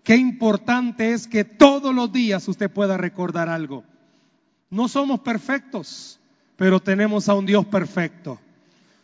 Qué 0.07 0.15
importante 0.15 1.15
es 1.15 1.27
que 1.27 1.43
todos 1.43 1.93
los 1.93 2.13
días 2.13 2.47
usted 2.47 2.71
pueda 2.71 2.97
recordar 2.97 3.49
algo. 3.49 3.83
No 4.71 4.87
somos 4.87 5.19
perfectos, 5.19 6.21
pero 6.55 6.79
tenemos 6.79 7.29
a 7.29 7.35
un 7.35 7.45
Dios 7.45 7.67
perfecto. 7.67 8.39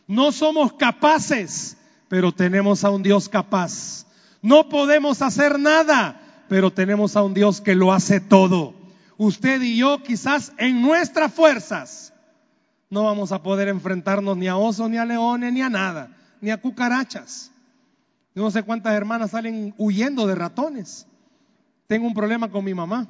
No 0.07 0.31
somos 0.31 0.71
capaces, 0.71 1.75
pero 2.07 2.31
tenemos 2.31 2.85
a 2.85 2.89
un 2.89 3.03
Dios 3.03 3.27
capaz. 3.27 4.05
No 4.41 4.69
podemos 4.69 5.21
hacer 5.21 5.59
nada, 5.59 6.21
pero 6.47 6.71
tenemos 6.71 7.17
a 7.17 7.23
un 7.23 7.33
Dios 7.33 7.59
que 7.59 7.75
lo 7.75 7.91
hace 7.91 8.21
todo. 8.21 8.73
Usted 9.17 9.61
y 9.61 9.75
yo 9.75 10.01
quizás 10.03 10.53
en 10.57 10.81
nuestras 10.81 11.33
fuerzas 11.33 12.13
no 12.89 13.03
vamos 13.03 13.33
a 13.33 13.43
poder 13.43 13.67
enfrentarnos 13.67 14.37
ni 14.37 14.47
a 14.47 14.55
osos, 14.55 14.89
ni 14.89 14.95
a 14.95 15.03
leones, 15.03 15.51
ni 15.51 15.61
a 15.63 15.69
nada, 15.69 16.15
ni 16.39 16.49
a 16.49 16.61
cucarachas. 16.61 17.51
No 18.41 18.51
sé 18.51 18.63
cuántas 18.63 18.93
hermanas 18.93 19.31
salen 19.31 19.73
huyendo 19.77 20.25
de 20.25 20.35
ratones. 20.35 21.07
Tengo 21.87 22.07
un 22.07 22.13
problema 22.13 22.49
con 22.49 22.65
mi 22.65 22.73
mamá. 22.73 23.07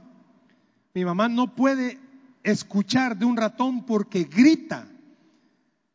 Mi 0.94 1.06
mamá 1.06 1.30
no 1.30 1.56
puede 1.56 2.00
escuchar 2.44 3.18
de 3.18 3.26
un 3.26 3.38
ratón 3.38 3.86
porque 3.86 4.26
grita. 4.26 4.88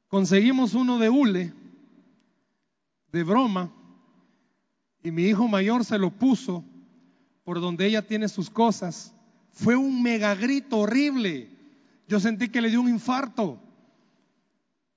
Conseguimos 0.08 0.74
uno 0.74 0.98
de 0.98 1.10
hule, 1.10 1.52
de 3.12 3.22
broma, 3.22 3.70
y 5.02 5.10
mi 5.10 5.24
hijo 5.24 5.46
mayor 5.46 5.84
se 5.84 5.98
lo 5.98 6.10
puso 6.10 6.64
por 7.44 7.60
donde 7.60 7.86
ella 7.86 8.06
tiene 8.06 8.28
sus 8.28 8.50
cosas. 8.50 9.14
Fue 9.52 9.76
un 9.76 10.02
mega 10.02 10.34
grito 10.34 10.78
horrible. 10.78 11.50
Yo 12.06 12.20
sentí 12.20 12.48
que 12.48 12.60
le 12.60 12.70
dio 12.70 12.80
un 12.80 12.88
infarto. 12.88 13.60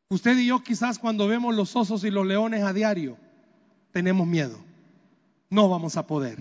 Usted 0.09 0.37
y 0.37 0.47
yo 0.47 0.63
quizás 0.63 0.99
cuando 0.99 1.27
vemos 1.27 1.55
los 1.55 1.75
osos 1.75 2.03
y 2.03 2.11
los 2.11 2.25
leones 2.25 2.63
a 2.63 2.73
diario, 2.73 3.17
tenemos 3.91 4.27
miedo. 4.27 4.57
No 5.49 5.69
vamos 5.69 5.97
a 5.97 6.07
poder. 6.07 6.37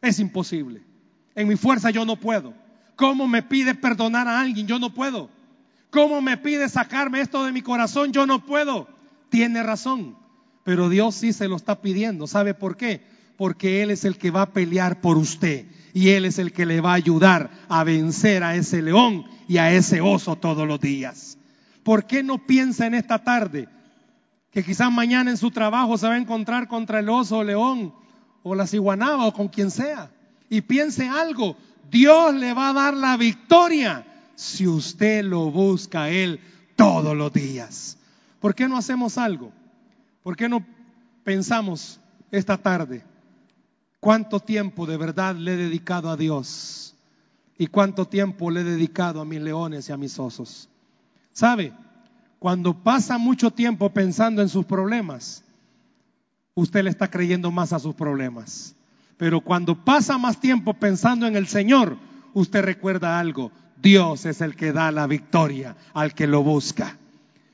Es 0.00 0.18
imposible. 0.18 0.82
En 1.34 1.48
mi 1.48 1.56
fuerza 1.56 1.90
yo 1.90 2.04
no 2.04 2.16
puedo. 2.16 2.54
¿Cómo 2.96 3.26
me 3.26 3.42
pide 3.42 3.74
perdonar 3.74 4.28
a 4.28 4.40
alguien? 4.40 4.66
Yo 4.66 4.78
no 4.78 4.92
puedo. 4.92 5.30
¿Cómo 5.90 6.20
me 6.20 6.36
pide 6.36 6.68
sacarme 6.68 7.20
esto 7.20 7.44
de 7.44 7.52
mi 7.52 7.62
corazón? 7.62 8.12
Yo 8.12 8.26
no 8.26 8.44
puedo. 8.44 8.88
Tiene 9.28 9.62
razón. 9.62 10.16
Pero 10.64 10.88
Dios 10.88 11.14
sí 11.14 11.32
se 11.32 11.48
lo 11.48 11.56
está 11.56 11.80
pidiendo. 11.80 12.26
¿Sabe 12.26 12.54
por 12.54 12.76
qué? 12.76 13.02
Porque 13.36 13.82
Él 13.82 13.90
es 13.90 14.04
el 14.04 14.18
que 14.18 14.30
va 14.30 14.42
a 14.42 14.52
pelear 14.52 15.00
por 15.00 15.16
usted. 15.16 15.66
Y 15.94 16.10
Él 16.10 16.24
es 16.24 16.38
el 16.38 16.52
que 16.52 16.66
le 16.66 16.80
va 16.80 16.92
a 16.92 16.96
ayudar 16.96 17.50
a 17.68 17.84
vencer 17.84 18.42
a 18.42 18.56
ese 18.56 18.82
león 18.82 19.24
y 19.48 19.58
a 19.58 19.72
ese 19.72 20.00
oso 20.00 20.36
todos 20.36 20.66
los 20.66 20.80
días. 20.80 21.38
¿Por 21.82 22.06
qué 22.06 22.22
no 22.22 22.46
piensa 22.46 22.86
en 22.86 22.94
esta 22.94 23.22
tarde 23.22 23.68
que 24.52 24.62
quizás 24.62 24.92
mañana 24.92 25.30
en 25.30 25.38
su 25.38 25.50
trabajo 25.50 25.96
se 25.96 26.06
va 26.06 26.14
a 26.14 26.18
encontrar 26.18 26.68
contra 26.68 27.00
el 27.00 27.08
oso 27.08 27.38
o 27.38 27.44
león 27.44 27.94
o 28.42 28.54
la 28.54 28.66
ciguanaba 28.66 29.26
o 29.26 29.32
con 29.32 29.48
quien 29.48 29.70
sea? 29.70 30.10
Y 30.50 30.60
piense 30.60 31.08
algo, 31.08 31.56
Dios 31.90 32.34
le 32.34 32.52
va 32.52 32.68
a 32.68 32.72
dar 32.74 32.94
la 32.94 33.16
victoria 33.16 34.06
si 34.34 34.66
usted 34.66 35.24
lo 35.24 35.50
busca 35.50 36.04
a 36.04 36.10
Él 36.10 36.38
todos 36.76 37.16
los 37.16 37.32
días. 37.32 37.96
¿Por 38.40 38.54
qué 38.54 38.68
no 38.68 38.76
hacemos 38.76 39.16
algo? 39.16 39.52
¿Por 40.22 40.36
qué 40.36 40.48
no 40.48 40.64
pensamos 41.24 41.98
esta 42.30 42.58
tarde 42.58 43.02
cuánto 44.00 44.40
tiempo 44.40 44.84
de 44.84 44.96
verdad 44.98 45.34
le 45.34 45.54
he 45.54 45.56
dedicado 45.56 46.10
a 46.10 46.16
Dios 46.16 46.94
y 47.56 47.68
cuánto 47.68 48.06
tiempo 48.06 48.50
le 48.50 48.60
he 48.60 48.64
dedicado 48.64 49.20
a 49.20 49.24
mis 49.24 49.40
leones 49.40 49.88
y 49.88 49.92
a 49.92 49.96
mis 49.96 50.18
osos? 50.18 50.68
¿Sabe? 51.32 51.72
Cuando 52.42 52.74
pasa 52.74 53.18
mucho 53.18 53.52
tiempo 53.52 53.90
pensando 53.90 54.42
en 54.42 54.48
sus 54.48 54.64
problemas, 54.64 55.44
usted 56.56 56.82
le 56.82 56.90
está 56.90 57.08
creyendo 57.08 57.52
más 57.52 57.72
a 57.72 57.78
sus 57.78 57.94
problemas. 57.94 58.74
Pero 59.16 59.42
cuando 59.42 59.84
pasa 59.84 60.18
más 60.18 60.40
tiempo 60.40 60.74
pensando 60.74 61.28
en 61.28 61.36
el 61.36 61.46
Señor, 61.46 61.98
usted 62.34 62.62
recuerda 62.62 63.20
algo. 63.20 63.52
Dios 63.80 64.26
es 64.26 64.40
el 64.40 64.56
que 64.56 64.72
da 64.72 64.90
la 64.90 65.06
victoria 65.06 65.76
al 65.94 66.14
que 66.14 66.26
lo 66.26 66.42
busca. 66.42 66.98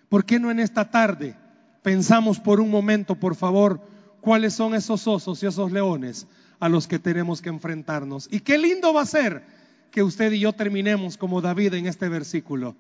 ¿Por 0.09 0.25
qué 0.25 0.41
no 0.41 0.51
en 0.51 0.59
esta 0.59 0.91
tarde 0.91 1.37
pensamos 1.83 2.41
por 2.41 2.59
un 2.59 2.71
momento, 2.71 3.15
por 3.15 3.35
favor, 3.35 3.83
cuáles 4.23 4.55
son 4.55 4.75
esos 4.75 5.07
osos 5.07 5.43
y 5.43 5.49
esos 5.49 5.71
leones 5.71 6.27
a 6.61 6.71
los 6.71 6.87
que 6.87 6.99
tenemos 6.99 7.43
que 7.43 7.51
enfrentarnos. 7.51 8.27
Y 8.33 8.41
qué 8.41 8.57
lindo 8.57 8.95
va 8.95 9.03
a 9.03 9.05
ser 9.05 9.43
que 9.91 10.03
usted 10.03 10.33
y 10.33 10.41
yo 10.41 10.55
terminemos 10.55 11.19
como 11.19 11.43
David 11.43 11.75
en 11.75 11.89
este 11.89 12.09
versículo. 12.09 12.75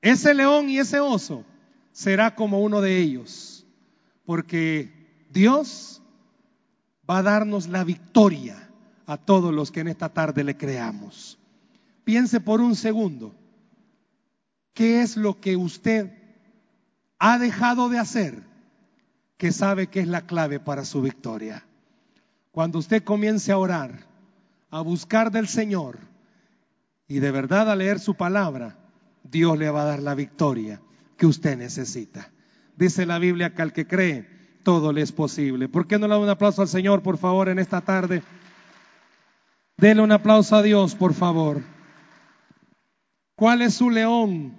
Ese 0.00 0.34
león 0.34 0.68
y 0.68 0.78
ese 0.78 1.00
oso 1.00 1.44
será 1.92 2.34
como 2.34 2.60
uno 2.60 2.80
de 2.80 2.98
ellos, 2.98 3.66
porque 4.24 5.24
Dios 5.30 6.02
va 7.08 7.18
a 7.18 7.22
darnos 7.22 7.68
la 7.68 7.84
victoria 7.84 8.70
a 9.06 9.16
todos 9.16 9.52
los 9.52 9.70
que 9.70 9.80
en 9.80 9.88
esta 9.88 10.08
tarde 10.08 10.44
le 10.44 10.56
creamos. 10.56 11.38
Piense 12.04 12.40
por 12.40 12.60
un 12.60 12.76
segundo, 12.76 13.34
¿qué 14.72 15.02
es 15.02 15.16
lo 15.16 15.40
que 15.40 15.56
usted 15.56 16.12
ha 17.20 17.38
dejado 17.38 17.90
de 17.90 17.98
hacer 17.98 18.42
que 19.36 19.52
sabe 19.52 19.86
que 19.86 20.00
es 20.00 20.06
la 20.06 20.26
clave 20.26 20.60
para 20.60 20.84
su 20.84 21.00
victoria. 21.00 21.64
Cuando 22.50 22.78
usted 22.78 23.04
comience 23.04 23.52
a 23.52 23.58
orar, 23.58 24.06
a 24.70 24.80
buscar 24.82 25.30
del 25.30 25.48
Señor 25.48 25.98
y 27.08 27.20
de 27.20 27.30
verdad 27.30 27.70
a 27.70 27.76
leer 27.76 28.00
su 28.00 28.14
palabra, 28.14 28.76
Dios 29.22 29.58
le 29.58 29.70
va 29.70 29.82
a 29.82 29.86
dar 29.86 30.00
la 30.00 30.14
victoria 30.14 30.80
que 31.16 31.26
usted 31.26 31.56
necesita. 31.56 32.30
Dice 32.76 33.06
la 33.06 33.18
Biblia 33.18 33.54
que 33.54 33.62
al 33.62 33.72
que 33.72 33.86
cree, 33.86 34.40
todo 34.62 34.92
le 34.92 35.02
es 35.02 35.12
posible. 35.12 35.68
¿Por 35.68 35.86
qué 35.86 35.98
no 35.98 36.06
le 36.06 36.14
da 36.14 36.20
un 36.20 36.28
aplauso 36.28 36.62
al 36.62 36.68
Señor, 36.68 37.02
por 37.02 37.18
favor, 37.18 37.48
en 37.48 37.58
esta 37.58 37.80
tarde? 37.80 38.22
Dele 39.76 40.02
un 40.02 40.12
aplauso 40.12 40.56
a 40.56 40.62
Dios, 40.62 40.94
por 40.94 41.14
favor. 41.14 41.62
¿Cuál 43.34 43.62
es 43.62 43.74
su 43.74 43.90
león 43.90 44.54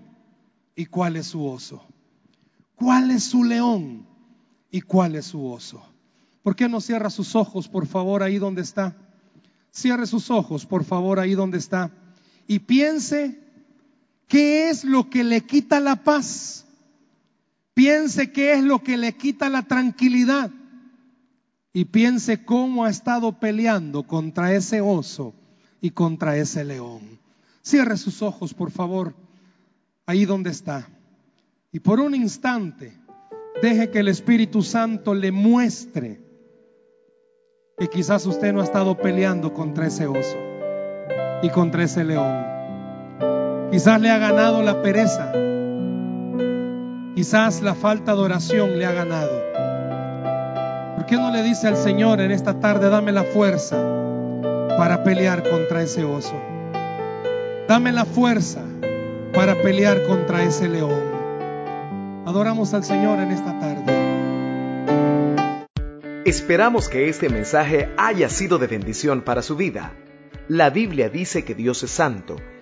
y 0.75 0.85
cuál 0.85 1.15
es 1.15 1.27
su 1.27 1.45
oso? 1.45 1.85
¿Cuál 2.75 3.11
es 3.11 3.25
su 3.25 3.43
león 3.43 4.07
y 4.71 4.81
cuál 4.81 5.15
es 5.15 5.25
su 5.25 5.45
oso? 5.45 5.85
¿Por 6.41 6.55
qué 6.55 6.67
no 6.67 6.81
cierra 6.81 7.11
sus 7.11 7.35
ojos, 7.35 7.67
por 7.67 7.85
favor, 7.85 8.23
ahí 8.23 8.39
donde 8.39 8.61
está? 8.61 8.95
Cierre 9.71 10.07
sus 10.07 10.31
ojos, 10.31 10.65
por 10.65 10.83
favor, 10.83 11.19
ahí 11.19 11.35
donde 11.35 11.59
está. 11.59 11.91
Y 12.47 12.59
piense 12.59 13.39
qué 14.31 14.69
es 14.69 14.85
lo 14.85 15.09
que 15.09 15.25
le 15.25 15.41
quita 15.41 15.81
la 15.81 15.97
paz. 15.97 16.65
Piense 17.73 18.31
qué 18.31 18.53
es 18.53 18.63
lo 18.63 18.81
que 18.81 18.95
le 18.95 19.11
quita 19.17 19.49
la 19.49 19.63
tranquilidad. 19.63 20.49
Y 21.73 21.85
piense 21.85 22.45
cómo 22.45 22.85
ha 22.85 22.89
estado 22.89 23.39
peleando 23.39 24.03
contra 24.03 24.53
ese 24.53 24.79
oso 24.79 25.33
y 25.81 25.89
contra 25.89 26.37
ese 26.37 26.63
león. 26.63 27.19
Cierre 27.61 27.97
sus 27.97 28.21
ojos, 28.21 28.53
por 28.53 28.71
favor, 28.71 29.15
ahí 30.05 30.23
donde 30.23 30.51
está. 30.51 30.87
Y 31.73 31.81
por 31.81 31.99
un 31.99 32.15
instante, 32.15 32.97
deje 33.61 33.89
que 33.89 33.99
el 33.99 34.07
Espíritu 34.07 34.63
Santo 34.63 35.13
le 35.13 35.33
muestre 35.33 36.21
que 37.77 37.89
quizás 37.89 38.25
usted 38.25 38.53
no 38.53 38.61
ha 38.61 38.63
estado 38.63 38.95
peleando 38.95 39.53
contra 39.53 39.87
ese 39.87 40.07
oso 40.07 40.37
y 41.43 41.49
contra 41.49 41.83
ese 41.83 42.05
león. 42.05 42.50
Quizás 43.71 44.01
le 44.01 44.09
ha 44.09 44.17
ganado 44.17 44.61
la 44.61 44.81
pereza. 44.81 45.31
Quizás 47.15 47.61
la 47.61 47.73
falta 47.73 48.13
de 48.13 48.19
oración 48.19 48.77
le 48.77 48.85
ha 48.85 48.91
ganado. 48.91 49.31
¿Por 50.97 51.05
qué 51.05 51.15
no 51.15 51.31
le 51.31 51.41
dice 51.41 51.69
al 51.69 51.77
Señor 51.77 52.19
en 52.19 52.31
esta 52.31 52.59
tarde, 52.59 52.89
dame 52.89 53.13
la 53.13 53.23
fuerza 53.23 53.81
para 54.77 55.05
pelear 55.05 55.49
contra 55.49 55.81
ese 55.83 56.03
oso? 56.03 56.35
Dame 57.69 57.93
la 57.93 58.03
fuerza 58.03 58.59
para 59.33 59.55
pelear 59.61 60.03
contra 60.03 60.43
ese 60.43 60.67
león. 60.67 61.01
Adoramos 62.25 62.73
al 62.73 62.83
Señor 62.83 63.19
en 63.19 63.31
esta 63.31 63.57
tarde. 63.57 63.93
Esperamos 66.25 66.89
que 66.89 67.07
este 67.07 67.29
mensaje 67.29 67.89
haya 67.97 68.27
sido 68.27 68.57
de 68.57 68.67
bendición 68.67 69.21
para 69.21 69.41
su 69.41 69.55
vida. 69.55 69.93
La 70.49 70.69
Biblia 70.69 71.07
dice 71.07 71.45
que 71.45 71.55
Dios 71.55 71.83
es 71.83 71.91
santo 71.91 72.35